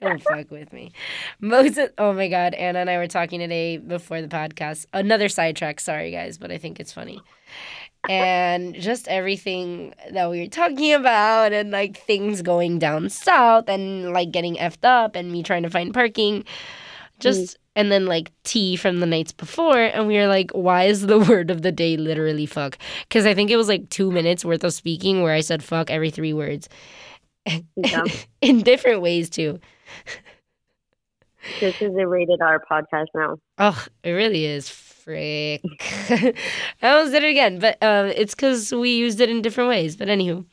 don't 0.00 0.20
fuck 0.22 0.50
with 0.50 0.72
me 0.72 0.90
most 1.40 1.78
of 1.78 1.88
oh 1.98 2.12
my 2.12 2.26
god 2.28 2.52
anna 2.54 2.80
and 2.80 2.90
i 2.90 2.96
were 2.96 3.06
talking 3.06 3.38
today 3.38 3.76
before 3.78 4.20
the 4.20 4.26
podcast 4.26 4.86
another 4.92 5.28
sidetrack 5.28 5.78
sorry 5.78 6.10
guys 6.10 6.36
but 6.36 6.50
i 6.50 6.58
think 6.58 6.80
it's 6.80 6.92
funny 6.92 7.22
and 8.08 8.74
just 8.74 9.08
everything 9.08 9.94
that 10.12 10.30
we 10.30 10.40
were 10.40 10.48
talking 10.48 10.92
about 10.92 11.52
and 11.52 11.70
like 11.70 11.96
things 11.98 12.42
going 12.42 12.78
down 12.78 13.08
south 13.08 13.68
and 13.68 14.12
like 14.12 14.30
getting 14.30 14.56
effed 14.56 14.84
up 14.84 15.16
and 15.16 15.32
me 15.32 15.42
trying 15.42 15.62
to 15.62 15.70
find 15.70 15.94
parking 15.94 16.44
just 17.20 17.54
mm. 17.54 17.56
and 17.76 17.92
then 17.92 18.06
like 18.06 18.32
tea 18.42 18.76
from 18.76 19.00
the 19.00 19.06
nights 19.06 19.32
before. 19.32 19.78
And 19.78 20.06
we 20.06 20.16
were 20.16 20.26
like, 20.26 20.50
why 20.52 20.84
is 20.84 21.06
the 21.06 21.18
word 21.30 21.50
of 21.50 21.62
the 21.62 21.72
day 21.72 21.96
literally 21.96 22.46
fuck? 22.46 22.78
Because 23.08 23.26
I 23.26 23.34
think 23.34 23.50
it 23.50 23.56
was 23.56 23.68
like 23.68 23.88
two 23.90 24.10
minutes 24.10 24.44
worth 24.44 24.64
of 24.64 24.72
speaking 24.72 25.22
where 25.22 25.32
I 25.34 25.40
said 25.40 25.62
fuck 25.62 25.90
every 25.90 26.10
three 26.10 26.32
words 26.32 26.68
Yeah. 27.76 28.04
in 28.40 28.62
different 28.62 29.00
ways 29.00 29.30
too. 29.30 29.60
this 31.60 31.80
is 31.80 31.94
a 31.96 32.06
rated 32.06 32.40
R 32.40 32.62
podcast 32.70 33.06
now. 33.14 33.38
Oh, 33.58 33.86
it 34.02 34.10
really 34.10 34.44
is. 34.46 34.83
Frick. 35.04 35.60
I 36.10 36.34
almost 36.82 37.12
did 37.12 37.24
it 37.24 37.30
again, 37.30 37.58
but 37.58 37.76
uh, 37.82 38.10
it's 38.16 38.34
because 38.34 38.72
we 38.72 38.96
used 38.96 39.20
it 39.20 39.28
in 39.28 39.42
different 39.42 39.68
ways. 39.68 39.96
But 39.96 40.08
anywho, 40.08 40.46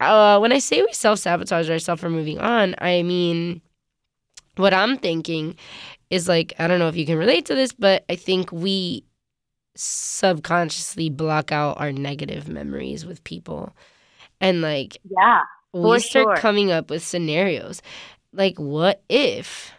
uh, 0.00 0.38
when 0.38 0.52
I 0.52 0.58
say 0.58 0.82
we 0.82 0.92
self 0.92 1.18
sabotage 1.18 1.68
ourselves 1.70 2.00
from 2.00 2.12
moving 2.12 2.38
on, 2.38 2.74
I 2.78 3.02
mean, 3.02 3.60
what 4.56 4.72
I'm 4.72 4.96
thinking 4.96 5.56
is 6.10 6.28
like, 6.28 6.54
I 6.58 6.66
don't 6.66 6.78
know 6.78 6.88
if 6.88 6.96
you 6.96 7.06
can 7.06 7.18
relate 7.18 7.46
to 7.46 7.54
this, 7.54 7.72
but 7.72 8.04
I 8.08 8.16
think 8.16 8.52
we 8.52 9.04
subconsciously 9.76 11.10
block 11.10 11.52
out 11.52 11.78
our 11.80 11.92
negative 11.92 12.48
memories 12.48 13.04
with 13.04 13.22
people. 13.24 13.74
And 14.40 14.62
like, 14.62 14.98
Yeah. 15.10 15.42
we 15.74 15.98
start 16.00 16.24
sure. 16.24 16.36
coming 16.36 16.72
up 16.72 16.90
with 16.90 17.04
scenarios 17.04 17.82
like 18.32 18.58
what 18.58 19.02
if 19.10 19.73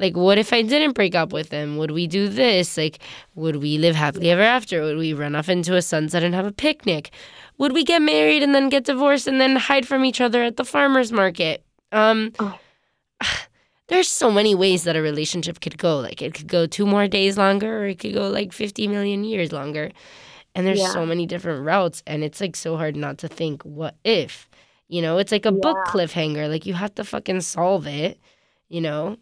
like 0.00 0.16
what 0.16 0.38
if 0.38 0.52
i 0.52 0.62
didn't 0.62 0.94
break 0.94 1.14
up 1.14 1.32
with 1.32 1.50
him? 1.50 1.76
would 1.76 1.90
we 1.92 2.06
do 2.06 2.28
this? 2.28 2.76
Like 2.76 2.98
would 3.34 3.56
we 3.56 3.78
live 3.78 3.94
happily 3.94 4.30
ever 4.30 4.42
after? 4.42 4.82
Would 4.82 4.96
we 4.96 5.12
run 5.12 5.36
off 5.36 5.48
into 5.48 5.76
a 5.76 5.82
sunset 5.82 6.22
and 6.22 6.34
have 6.34 6.46
a 6.46 6.52
picnic? 6.52 7.10
Would 7.58 7.72
we 7.72 7.84
get 7.84 8.00
married 8.02 8.42
and 8.42 8.54
then 8.54 8.68
get 8.70 8.84
divorced 8.84 9.26
and 9.28 9.40
then 9.40 9.56
hide 9.56 9.86
from 9.86 10.04
each 10.04 10.20
other 10.20 10.42
at 10.42 10.56
the 10.56 10.64
farmers 10.64 11.12
market? 11.12 11.62
Um 11.92 12.32
Oh. 12.40 12.58
there's 13.88 14.08
so 14.08 14.30
many 14.30 14.54
ways 14.54 14.84
that 14.84 14.96
a 14.96 15.02
relationship 15.02 15.60
could 15.60 15.76
go. 15.76 15.98
Like 15.98 16.22
it 16.22 16.32
could 16.34 16.48
go 16.48 16.66
two 16.66 16.86
more 16.86 17.06
days 17.08 17.36
longer 17.36 17.82
or 17.82 17.86
it 17.88 17.98
could 17.98 18.14
go 18.14 18.28
like 18.30 18.52
50 18.52 18.86
million 18.88 19.24
years 19.24 19.52
longer. 19.52 19.90
And 20.54 20.66
there's 20.66 20.80
Yeah. 20.80 20.92
so 20.92 21.04
many 21.04 21.26
different 21.26 21.64
routes 21.64 22.02
and 22.06 22.24
it's 22.24 22.40
like 22.40 22.56
so 22.56 22.76
hard 22.76 22.96
not 22.96 23.18
to 23.18 23.28
think 23.28 23.62
what 23.64 23.96
if? 24.04 24.48
You 24.88 25.02
know 25.02 25.18
it's 25.18 25.32
like 25.32 25.46
a 25.46 25.52
book 25.52 25.76
cliffhanger. 25.86 26.48
Like 26.48 26.66
you 26.66 26.74
have 26.74 26.94
to 26.96 27.04
fucking 27.04 27.42
solve 27.42 27.86
it 27.86 28.18
you 28.68 28.80
know 28.80 29.16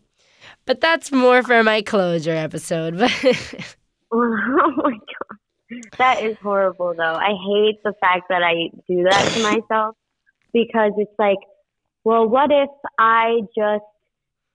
but 0.66 0.80
that's 0.80 1.12
more 1.12 1.42
for 1.42 1.62
my 1.62 1.82
closure 1.82 2.34
episode 2.34 2.98
but 2.98 3.12
Oh 4.12 4.72
my 4.76 4.92
god. 4.92 5.88
That 5.98 6.22
is 6.22 6.36
horrible 6.42 6.94
though. 6.96 7.14
I 7.14 7.28
hate 7.28 7.82
the 7.84 7.92
fact 8.00 8.28
that 8.30 8.42
I 8.42 8.70
do 8.88 9.02
that 9.02 9.32
to 9.34 9.42
myself 9.42 9.96
because 10.52 10.92
it's 10.96 11.12
like, 11.18 11.38
well, 12.04 12.26
what 12.26 12.50
if 12.50 12.70
I 12.98 13.40
just 13.56 13.84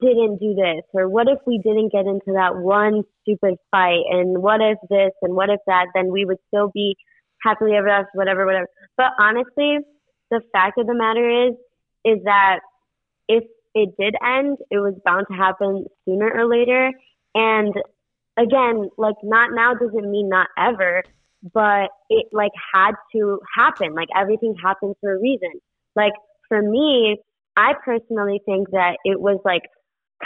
didn't 0.02 0.40
do 0.40 0.56
this? 0.56 0.84
Or 0.94 1.08
what 1.08 1.28
if 1.28 1.38
we 1.46 1.60
didn't 1.60 1.92
get 1.92 2.06
into 2.06 2.34
that 2.34 2.56
one 2.56 3.04
stupid 3.22 3.56
fight? 3.70 4.04
And 4.10 4.42
what 4.42 4.60
if 4.62 4.80
this 4.90 5.12
and 5.22 5.36
what 5.36 5.50
if 5.50 5.60
that? 5.68 5.88
Then 5.94 6.12
we 6.12 6.26
would 6.26 6.40
still 6.48 6.72
be 6.74 6.96
happily 7.44 7.76
ever 7.76 7.90
after, 7.90 8.10
whatever, 8.14 8.46
whatever. 8.46 8.68
But 8.98 9.12
honestly, 9.20 9.78
the 10.32 10.42
fact 10.52 10.80
of 10.80 10.88
the 10.88 10.96
matter 10.96 11.48
is, 11.48 11.54
is 12.06 12.24
that 12.24 12.60
if 13.28 13.44
it 13.74 13.90
did 14.00 14.16
end, 14.24 14.58
it 14.72 14.78
was 14.78 14.94
bound 15.06 15.26
to 15.30 15.38
happen 15.38 15.86
sooner 16.06 16.32
or 16.34 16.48
later. 16.48 16.92
And 17.36 17.74
again, 18.38 18.90
like 18.98 19.16
not 19.24 19.50
now 19.54 19.74
doesn't 19.74 20.12
mean 20.12 20.30
not 20.30 20.48
ever, 20.58 21.04
but 21.54 21.90
it 22.10 22.28
like 22.32 22.52
had 22.74 22.94
to 23.16 23.40
happen. 23.56 23.94
Like 23.96 24.10
everything 24.16 24.56
happens 24.62 24.96
for 25.02 25.16
a 25.16 25.20
reason. 25.20 25.52
Like 25.96 26.14
for 26.48 26.62
me, 26.62 27.18
I 27.58 27.74
personally 27.84 28.42
think 28.46 28.70
that 28.72 28.98
it 29.04 29.20
was 29.20 29.40
like 29.46 29.64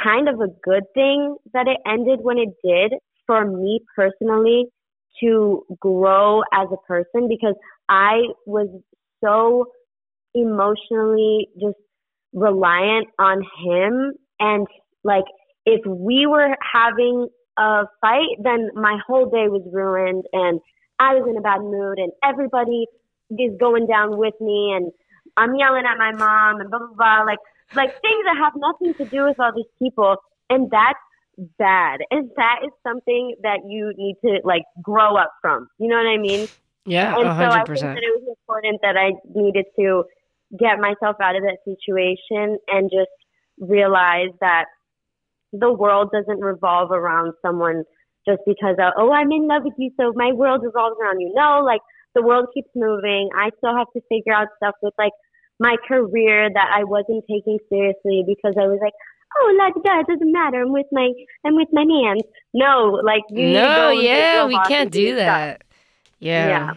kind 0.02 0.30
of 0.30 0.40
a 0.40 0.48
good 0.64 0.84
thing 0.94 1.36
that 1.54 1.68
it 1.68 1.78
ended 1.90 2.20
when 2.22 2.38
it 2.38 2.50
did 2.64 2.94
for 3.26 3.46
me 3.46 3.80
personally 3.96 4.66
to 5.22 5.64
grow 5.80 6.42
as 6.54 6.68
a 6.72 6.88
person 6.88 7.28
because 7.28 7.56
I 7.90 8.22
was 8.46 8.68
so 9.24 9.66
emotionally 10.36 11.48
just 11.60 11.76
reliant 12.34 13.08
on 13.20 13.42
him. 13.64 14.14
And 14.40 14.68
like 15.04 15.26
if 15.66 15.82
we 15.86 16.26
were 16.28 16.56
having 16.74 17.28
a 17.58 17.86
fight 18.02 18.38
then 18.44 18.70
my 18.76 19.00
whole 19.08 19.26
day 19.26 19.48
was 19.48 19.68
ruined 19.72 20.26
and 20.32 20.60
I 21.00 21.16
was 21.16 21.28
in 21.28 21.38
a 21.38 21.42
bad 21.42 21.62
mood 21.62 21.98
and 21.98 22.12
everybody 22.24 22.86
is 23.32 23.58
going 23.60 23.88
down 23.88 24.18
with 24.18 24.36
me 24.40 24.74
and 24.76 24.92
I'm 25.36 25.56
yelling 25.56 25.86
at 25.86 25.98
my 25.98 26.12
mom 26.12 26.62
and 26.62 26.70
blah 26.70 26.80
blah 26.80 26.96
blah. 26.96 27.24
Like 27.24 27.40
like 27.76 28.02
things 28.02 28.24
that 28.26 28.38
have 28.38 28.54
nothing 28.56 28.94
to 28.96 29.06
do 29.06 29.26
with 29.26 29.40
all 29.40 29.52
these 29.56 29.72
people. 29.80 30.18
And 30.50 30.70
that's 30.72 31.00
bad. 31.60 32.00
And 32.10 32.32
that 32.38 32.60
is 32.64 32.72
something 32.84 33.36
that 33.44 33.60
you 33.68 33.94
need 33.98 34.16
to 34.22 34.40
like 34.44 34.64
grow 34.82 35.16
up 35.18 35.34
from. 35.42 35.68
You 35.78 35.88
know 35.88 35.98
what 35.98 36.08
I 36.08 36.18
mean? 36.18 36.48
Yeah 36.86 37.16
and 37.18 37.28
a 37.28 37.36
so 37.36 37.44
I 37.44 37.64
think 37.66 37.80
that 37.80 37.98
it 37.98 38.22
was 38.22 38.36
important 38.40 38.82
that 38.82 38.96
I 38.98 39.12
needed 39.36 39.66
to 39.78 40.06
get 40.58 40.80
myself 40.80 41.18
out 41.22 41.36
of 41.36 41.44
that 41.44 41.58
situation 41.66 42.58
and 42.68 42.90
just 42.90 43.12
realize 43.60 44.32
that 44.42 44.66
the 45.54 45.72
world 45.72 46.10
doesn't 46.12 46.40
revolve 46.40 46.92
around 46.92 47.34
someone 47.42 47.84
just 48.28 48.42
because 48.46 48.76
of, 48.80 48.94
oh, 48.98 49.12
I'm 49.12 49.32
in 49.32 49.48
love 49.48 49.64
with 49.64 49.74
you, 49.78 49.92
so 50.00 50.12
my 50.16 50.32
world 50.34 50.62
revolves 50.64 50.98
around 51.02 51.20
you. 51.20 51.32
No, 51.34 51.62
like 51.66 51.82
the 52.16 52.22
world 52.22 52.48
keeps 52.54 52.70
moving. 52.76 53.30
I 53.36 53.50
still 53.58 53.76
have 53.76 53.88
to 53.96 54.02
figure 54.10 54.34
out 54.34 54.48
stuff 54.58 54.76
with 54.82 54.94
like 54.98 55.14
my 55.60 55.76
career 55.88 56.50
that 56.54 56.68
I 56.76 56.84
wasn't 56.84 57.24
taking 57.30 57.58
seriously 57.70 58.24
because 58.28 58.56
I 58.60 58.68
was 58.68 58.80
like, 58.82 58.94
oh, 59.40 59.56
la 59.58 59.70
da 59.82 60.02
it 60.02 60.08
doesn't 60.08 60.32
matter. 60.32 60.62
I'm 60.62 60.74
with 60.74 60.88
my, 60.92 61.10
I'm 61.46 61.56
with 61.56 61.70
my 61.72 61.86
man. 61.86 62.18
No, 62.54 63.00
like 63.04 63.24
you 63.30 63.48
no 63.54 63.92
yeah 63.92 64.46
we 64.46 64.60
can't 64.68 64.92
do 64.92 65.16
that 65.16 65.64
yeah, 66.20 66.48
Yeah. 66.48 66.74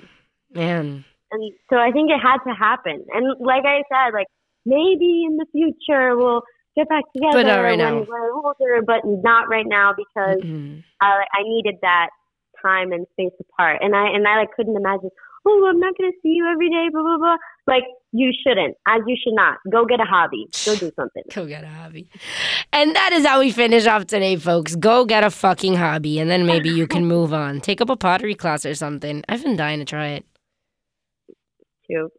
man 0.55 1.05
And 1.33 1.53
so 1.71 1.77
I 1.77 1.91
think 1.93 2.11
it 2.11 2.19
had 2.21 2.39
to 2.49 2.55
happen. 2.55 3.05
And 3.15 3.37
like 3.41 3.65
I 3.65 3.83
said, 3.89 4.15
like 4.15 4.27
maybe 4.67 5.25
in 5.27 5.37
the 5.37 5.47
future 5.53 6.17
we'll 6.17 6.43
get 6.77 6.89
back 6.89 7.05
together 7.15 7.39
But 7.39 7.47
not 7.47 7.61
right 7.63 7.79
when 7.79 7.79
now. 7.79 8.07
we're 8.09 8.33
older, 8.33 8.83
but 8.87 9.01
not 9.05 9.49
right 9.49 9.67
now 9.67 9.93
because 9.97 10.43
Mm-mm. 10.43 10.83
I 11.01 11.25
I 11.33 11.43
needed 11.45 11.77
that 11.83 12.09
time 12.63 12.93
and 12.93 13.07
space 13.13 13.33
apart. 13.41 13.79
And 13.83 13.95
I 13.97 14.07
and 14.09 14.27
I 14.27 14.39
like 14.39 14.51
couldn't 14.57 14.77
imagine, 14.77 15.11
oh, 15.47 15.67
I'm 15.71 15.81
not 15.81 15.95
gonna 15.99 16.13
see 16.23 16.31
you 16.31 16.49
every 16.51 16.69
day, 16.69 16.89
blah 16.93 17.03
blah 17.03 17.19
blah. 17.19 17.37
Like 17.67 17.85
you 18.13 18.33
shouldn't, 18.45 18.77
as 18.89 19.01
you 19.07 19.17
should 19.23 19.35
not. 19.35 19.59
Go 19.71 19.85
get 19.87 20.01
a 20.01 20.05
hobby. 20.05 20.47
Go 20.67 20.75
do 20.75 20.91
something. 20.97 21.23
Go 21.33 21.47
get 21.47 21.63
a 21.63 21.69
hobby. 21.69 22.09
And 22.73 22.95
that 22.97 23.13
is 23.13 23.25
how 23.25 23.39
we 23.39 23.53
finish 23.53 23.87
off 23.87 24.07
today, 24.07 24.35
folks. 24.37 24.75
Go 24.75 25.05
get 25.05 25.23
a 25.23 25.31
fucking 25.31 25.77
hobby, 25.77 26.19
and 26.19 26.29
then 26.31 26.45
maybe 26.45 26.71
you 26.71 26.87
can 26.89 27.07
move 27.17 27.33
on. 27.33 27.61
Take 27.61 27.81
up 27.81 27.89
a 27.89 27.97
pottery 27.97 28.35
class 28.35 28.67
or 28.67 28.75
something. 28.75 29.23
I've 29.29 29.45
been 29.45 29.57
dying 29.57 29.79
to 29.79 29.85
try 29.85 30.09
it. 30.09 30.25
Too. 31.91 32.11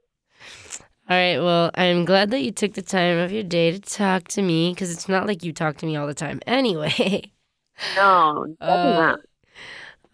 All 1.10 1.18
right. 1.18 1.38
Well, 1.40 1.72
I'm 1.76 2.06
glad 2.06 2.32
that 2.32 2.42
you 2.42 2.52
took 2.52 2.74
the 2.74 2.82
time 2.82 3.18
of 3.18 3.32
your 3.32 3.44
day 3.44 3.72
to 3.72 3.80
talk 3.80 4.28
to 4.30 4.42
me 4.42 4.72
because 4.74 4.92
it's 4.92 5.10
not 5.10 5.28
like 5.28 5.44
you 5.44 5.52
talk 5.54 5.78
to 5.78 5.86
me 5.86 5.96
all 5.96 6.08
the 6.08 6.14
time 6.14 6.40
anyway. 6.48 7.32
No, 7.96 8.46
definitely 8.60 8.92
Uh, 8.92 9.02
not. 9.02 9.20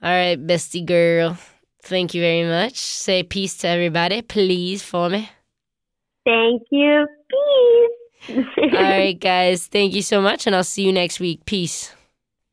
All 0.02 0.12
right, 0.12 0.38
bestie 0.48 0.86
girl. 0.86 1.38
Thank 1.84 2.14
you 2.14 2.22
very 2.22 2.48
much. 2.48 2.78
Say 2.78 3.24
peace 3.24 3.58
to 3.58 3.68
everybody, 3.68 4.22
please, 4.22 4.84
for 4.84 5.10
me. 5.10 5.30
Thank 6.26 6.64
you. 6.72 7.08
Peace. 8.28 8.46
All 8.58 8.68
right, 8.74 9.20
guys. 9.20 9.68
Thank 9.68 9.94
you 9.94 10.02
so 10.02 10.22
much, 10.22 10.48
and 10.48 10.56
I'll 10.56 10.64
see 10.64 10.84
you 10.84 10.94
next 10.94 11.20
week. 11.20 11.46
Peace. 11.46 11.94